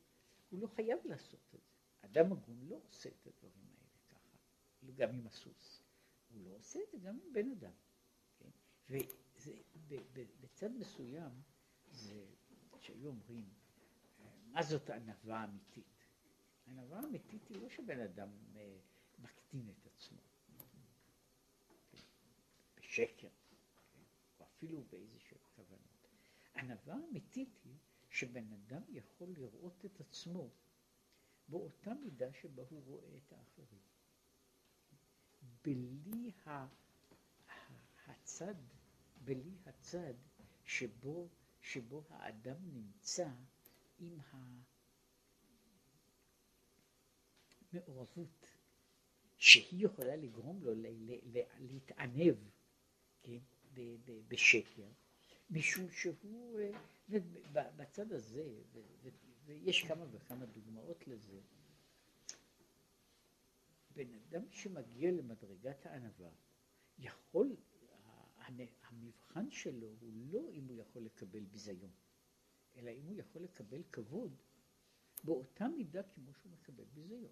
[0.51, 1.57] לא חייב לעשות את זה.
[2.01, 4.37] אדם הגון לא עושה את הדברים האלה ככה,
[4.95, 5.81] גם עם הסוס.
[6.33, 7.71] הוא לא עושה את זה גם עם בן אדם.
[8.87, 8.97] כן?
[9.35, 9.53] וזה,
[10.41, 11.31] בצד מסוים,
[11.91, 12.25] זה,
[12.79, 13.49] שהיו אומרים,
[14.51, 16.05] מה זאת ענווה אמיתית?
[16.67, 18.77] ענווה אמיתית היא לא שבן אדם אה,
[19.19, 20.21] מקטין את עצמו.
[22.79, 23.29] בשקר?
[24.39, 26.07] או אפילו באיזשהו כוונות.
[26.55, 27.77] ענווה אמיתית היא
[28.09, 30.49] שבן אדם יכול לראות את עצמו
[31.47, 33.81] באותה מידה שבה הוא רואה את האחרים.
[35.63, 36.31] בלי
[38.11, 38.55] הצד,
[39.23, 40.13] בלי הצד
[40.63, 41.29] שבו,
[41.61, 43.29] שבו האדם נמצא
[43.99, 44.17] עם
[47.73, 48.47] המעורבות
[49.37, 50.71] שהיא יכולה לגרום לו
[51.59, 52.35] להתענב
[53.23, 53.39] כן,
[54.27, 54.87] בשקר,
[55.49, 56.71] משום שהוא, אה,
[57.53, 58.43] בצד הזה,
[59.45, 61.39] ויש כמה וכמה דוגמאות לזה,
[63.93, 66.29] בן אדם שמגיע למדרגת הענווה,
[66.99, 67.55] יכול,
[68.83, 71.91] המבחן שלו הוא לא אם הוא יכול לקבל ביזיון,
[72.75, 74.35] אלא אם הוא יכול לקבל כבוד
[75.23, 77.31] באותה מידה כמו שהוא מקבל ביזיון.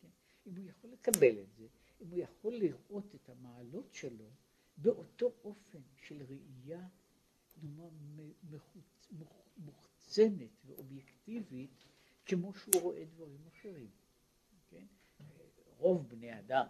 [0.00, 0.08] כן?
[0.46, 1.66] אם הוא יכול לקבל את זה,
[2.00, 4.30] אם הוא יכול לראות את המעלות שלו
[4.76, 6.88] באותו אופן של ראייה,
[7.62, 8.32] נאמר,
[9.56, 11.84] מוחצנת ואובייקטיבית,
[12.26, 13.90] כמו שהוא רואה דברים אחרים.
[14.68, 14.86] כן?
[15.78, 16.66] רוב בני אדם,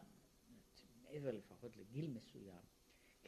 [1.02, 2.62] מעבר לפחות לגיל מסוים,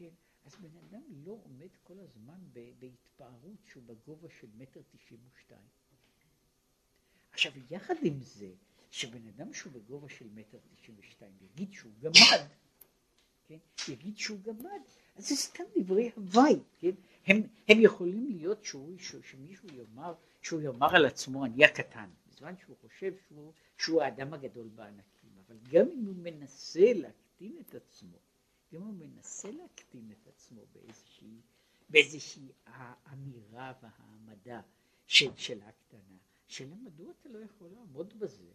[0.01, 0.14] כן?
[0.44, 2.40] אז בן אדם לא עומד כל הזמן
[2.78, 5.68] בהתפארות שהוא בגובה של מטר תשעים ושתיים.
[7.32, 8.53] עכשיו, יחד עם זה,
[8.90, 12.46] שבן אדם שהוא בגובה של מטר תשעים ושתיים יגיד שהוא גמד,
[13.46, 13.59] כן?
[13.88, 14.80] יגיד שהוא גמד,
[15.16, 16.90] אז זה סתם דברי הוואי, כן?
[17.26, 22.76] הם, הם יכולים להיות שהוא, שמישהו יאמר, שהוא יאמר על עצמו אני הקטן, בזמן שהוא
[22.80, 28.18] חושב שהוא, שהוא האדם הגדול בענקים, אבל גם אם הוא מנסה להקטין את עצמו,
[28.73, 31.41] גם הוא מנסה להקטין את עצמו באיזושהי,
[31.89, 34.61] באיזושהי האמירה והעמדה
[35.07, 36.16] של, של הקטנה,
[36.49, 38.53] שאלה מדוע אתה לא יכול לעמוד בזה,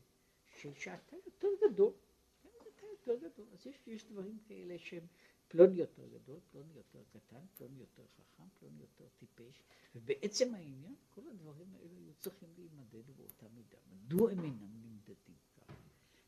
[0.74, 1.94] שאתה יותר גדול,
[2.42, 5.08] אתה יותר גדול, אז יש, יש דברים כאלה שהם
[5.48, 9.62] פלוני יותר גדול, פלוני יותר קטן, פלוני יותר חכם, פלוני יותר טיפש,
[9.96, 13.78] ובעצם העניין, כל הדברים האלה היו צריכים להימדד באותה מידה.
[13.92, 15.74] מדוע הם אינם נמדדים ככה?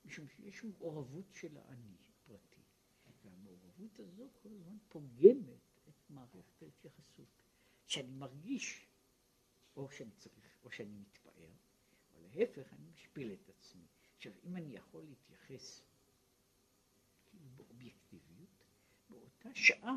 [0.06, 2.57] משום שיש מעורבות של האני הפרטי,
[3.28, 7.28] והמעורבות הזו כל הזמן פוגמת את מערכת ההתייחסות.
[7.86, 8.88] שאני מרגיש,
[9.76, 11.52] או שאני צריך, או שאני מתפאר,
[12.16, 13.88] או להפך, אני משפיל את עצמי.
[14.16, 15.82] עכשיו, אם אני יכול להתייחס
[17.26, 18.64] כאילו באובייקטיביות,
[19.10, 19.96] באותה שעה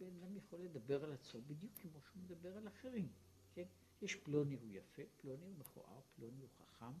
[0.00, 3.08] בן אדם יכול לדבר על עצמו בדיוק כמו שהוא מדבר על אחרים,
[3.52, 3.64] כן?
[4.02, 6.92] יש פלוני הוא יפה, פלוני הוא מכוער, פלוני הוא חכם,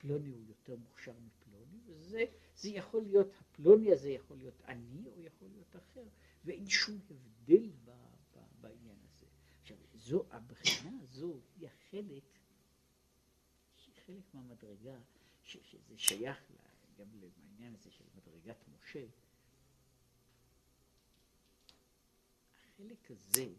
[0.00, 2.24] פלוני הוא יותר מוכשר מפלוני, וזה
[2.56, 6.04] זה יכול להיות, הפלוני הזה יכול להיות אני או יכול להיות אחר,
[6.44, 7.90] ואין שום הבדל ב,
[8.34, 9.26] ב, בעניין הזה.
[9.60, 12.24] עכשיו, זו, הבחינה הזו היא החלק,
[13.86, 14.98] היא חלק מהמדרגה,
[15.42, 16.38] ש, שזה שייך
[16.98, 19.06] גם לעניין הזה של מדרגת משה.
[22.54, 23.52] החלק הזה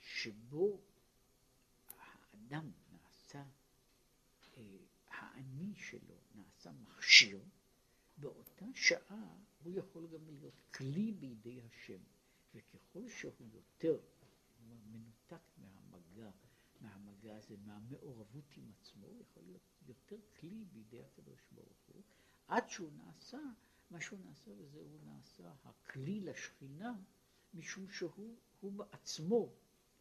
[0.00, 0.80] שבו
[1.98, 3.44] האדם נעשה,
[4.56, 4.62] אה,
[5.18, 7.40] האני שלו נעשה מכשיר,
[8.16, 12.00] באותה שעה הוא יכול גם להיות כלי בידי השם,
[12.54, 14.00] וככל שהוא יותר
[14.60, 16.30] מנותק מהמגע,
[16.80, 22.02] מהמגע הזה, מהמעורבות עם עצמו, הוא יכול להיות יותר כלי בידי הקדוש ברוך הוא,
[22.48, 23.38] עד שהוא נעשה,
[23.90, 26.94] מה שהוא נעשה וזה הוא נעשה הכלי לשכינה,
[27.54, 29.52] משום שהוא הוא בעצמו,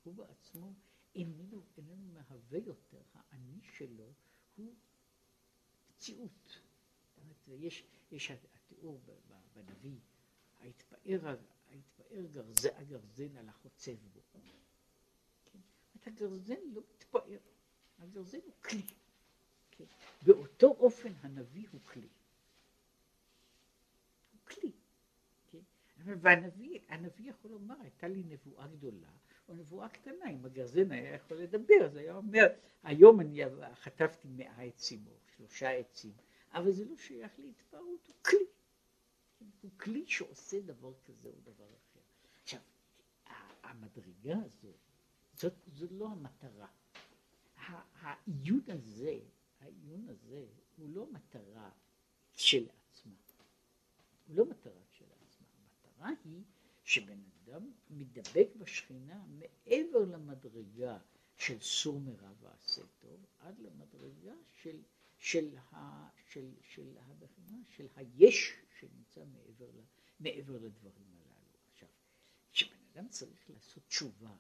[0.04, 0.74] הוא בעצמו
[1.16, 4.14] איננו, איננו מהווה יותר, האני שלו
[4.56, 4.76] הוא
[5.98, 6.60] מציאות.
[7.48, 9.00] יש, יש התיאור
[9.54, 10.00] בנביא,
[10.60, 11.36] ההתפאר,
[11.70, 14.22] ההתפאר גרזן, הגרזן על החוצב בו.
[15.46, 15.60] כן?
[15.96, 17.38] את הגרזן לא מתפאר,
[18.00, 18.82] הגרזן הוא כלי.
[19.72, 19.84] כן?
[20.26, 22.10] באותו אופן הנביא הוא כלי.
[24.32, 24.72] הוא כלי.
[25.52, 25.62] כן?
[26.22, 29.12] והנביא הנביא יכול לומר, הייתה לי נבואה גדולה,
[29.50, 32.46] או נבואה קטנה, אם הגרזן היה יכול לדבר, אז היה אומר,
[32.84, 33.42] היום אני
[33.74, 36.14] חטפתי מאה עצים או שלושה עצים,
[36.54, 38.46] אבל זה לא שייך להתפארות, הוא כלי.
[39.62, 42.00] הוא כלי שעושה דבר כזה או דבר אחר.
[42.44, 42.60] עכשיו,
[43.64, 44.72] המדרגה הזו,
[45.34, 46.68] זאת, זאת לא המטרה.
[48.02, 49.20] העיון הזה,
[49.60, 50.46] העיון הזה,
[50.78, 51.70] הוא לא מטרה
[52.34, 53.14] כשלעצמה.
[54.28, 55.48] הוא לא מטרה כשלעצמה.
[55.58, 56.44] המטרה היא
[56.88, 60.98] שבן אדם מדבק בשכינה מעבר למדרגה
[61.38, 64.82] של סור מרע ועשה טוב, עד למדרגה של,
[65.18, 69.70] של, ה, של, של, הבחינה, של היש שנמצא מעבר,
[70.20, 71.58] מעבר לדברים הללו.
[71.74, 71.90] עכשיו,
[72.52, 74.36] כשבן אדם צריך לעשות תשובה,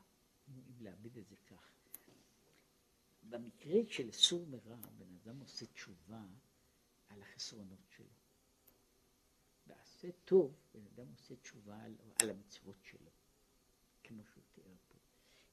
[0.50, 1.72] אם להעמיד את זה כך,
[3.30, 6.26] במקרה של סור מרע, בן אדם עושה תשובה
[7.10, 8.27] על החסרונות שלו.
[9.68, 13.10] בעשה טוב, בן אדם עושה תשובה על, על המצוות שלו,
[14.04, 14.96] כמו שהוא תיאר פה.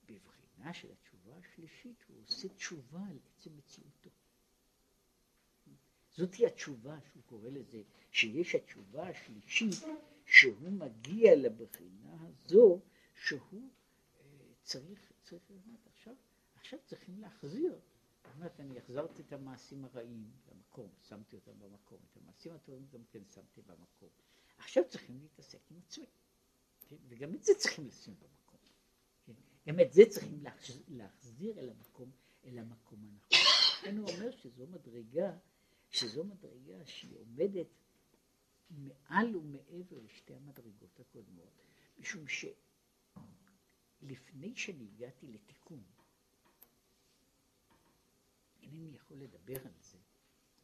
[0.06, 4.10] בבחינה של התשובה השלישית, הוא עושה תשובה על עצם מציאותו.
[6.16, 9.74] זאתי התשובה שהוא קורא לזה, שיש התשובה השלישית,
[10.26, 12.80] שהוא מגיע לבחינה הזו,
[13.14, 13.70] שהוא
[14.20, 14.26] אה,
[14.62, 16.14] צריך, צריך לומר, עכשיו,
[16.54, 17.78] עכשיו צריכים להחזיר.
[18.24, 23.04] זאת אומרת, אני החזרתי את המעשים הרעים למקום, שמתי אותם במקום, את המעשים הטובים גם
[23.10, 24.08] כן שמתי במקום.
[24.58, 26.06] עכשיו צריכים להתעסק עם עצמי,
[26.88, 26.96] כן?
[27.08, 28.60] וגם את זה צריכים לשים במקום.
[29.26, 29.32] כן?
[29.68, 32.10] גם את זה צריכים להחזיר, להחזיר אל המקום,
[32.44, 33.38] אל המקום הנכון.
[33.80, 35.36] לכן הוא אומר שזו מדרגה
[35.94, 37.66] שזו מדרגה שהיא עומדת
[38.70, 41.62] מעל ומעבר לשתי המדרגות הקודמות,
[41.98, 42.24] משום
[44.02, 45.82] שלפני שאני הגעתי לתיקון,
[48.64, 49.98] אינני יכול לדבר על זה,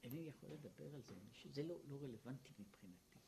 [0.02, 3.18] אינני יכול לדבר על זה, שזה לא, לא רלוונטי מבחינתי.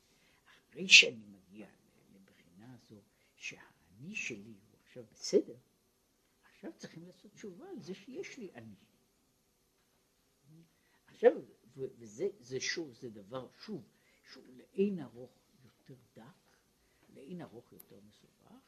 [0.47, 1.69] אחרי שאני מגיע
[2.15, 3.03] לבחינה הזו,
[3.37, 5.57] שהאני שלי הוא עכשיו בסדר,
[6.43, 8.75] עכשיו צריכים לעשות תשובה על זה שיש לי אני.
[11.07, 11.33] עכשיו,
[11.75, 13.89] וזה זה שוב, זה דבר, שוב,
[14.33, 16.57] שהוא לאין ארוך יותר דק,
[17.09, 18.61] לאין ארוך יותר מסובך,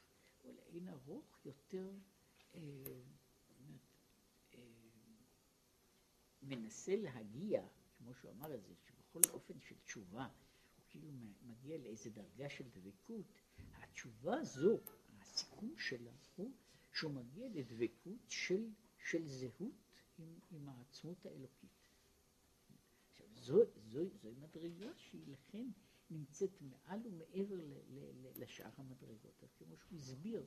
[0.45, 1.91] ולאין ארוך יותר
[2.55, 2.61] אה,
[6.47, 7.67] מנסה להגיע,
[7.97, 11.09] כמו שהוא אמר את זה, שבכל אופן של תשובה, הוא כאילו
[11.41, 13.25] מגיע לאיזה דרגה של דבקות,
[13.73, 14.79] התשובה הזו,
[15.21, 16.51] הסיכום שלה הוא
[16.93, 19.83] שהוא מגיע לדבקות של, של זהות
[20.17, 21.69] עם, עם העצמות האלוקית.
[23.33, 25.67] זו, זו, זו מדרגה שהיא לכן
[26.09, 29.43] נמצאת מעל ומעבר ל, ל, ל, לשאר המדרגות.
[29.43, 30.45] אז כמו שהוא הסביר,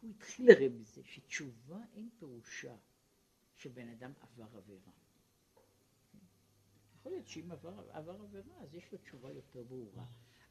[0.00, 2.76] הוא התחיל הרי בזה שתשובה אין פירושה
[3.56, 4.92] שבן אדם עבר עבירה.
[7.02, 10.04] יכול להיות שאם עבר, עבר עבירה אז יש לו תשובה יותר ברורה,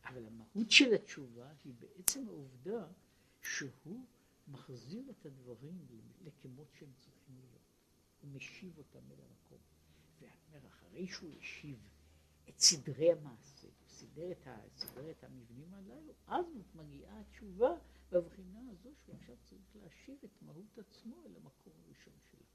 [0.06, 2.88] אבל המהות של התשובה היא בעצם העובדה
[3.42, 4.06] שהוא
[4.48, 5.88] מחזיר את הדברים
[6.22, 7.62] לכמות שהם צריכים להיות,
[8.22, 9.60] הוא משיב אותם אל המקום.
[10.20, 11.80] ואומר, אחרי שהוא השיב
[12.50, 16.46] את סדרי המעשה, הוא סידר את, ה, סידר את המבנים הללו, אז
[16.76, 17.76] מגיעה התשובה
[18.12, 22.51] בבחינה הזו שהוא עכשיו צריך להשיב את מהות עצמו אל המקום הראשון שלו.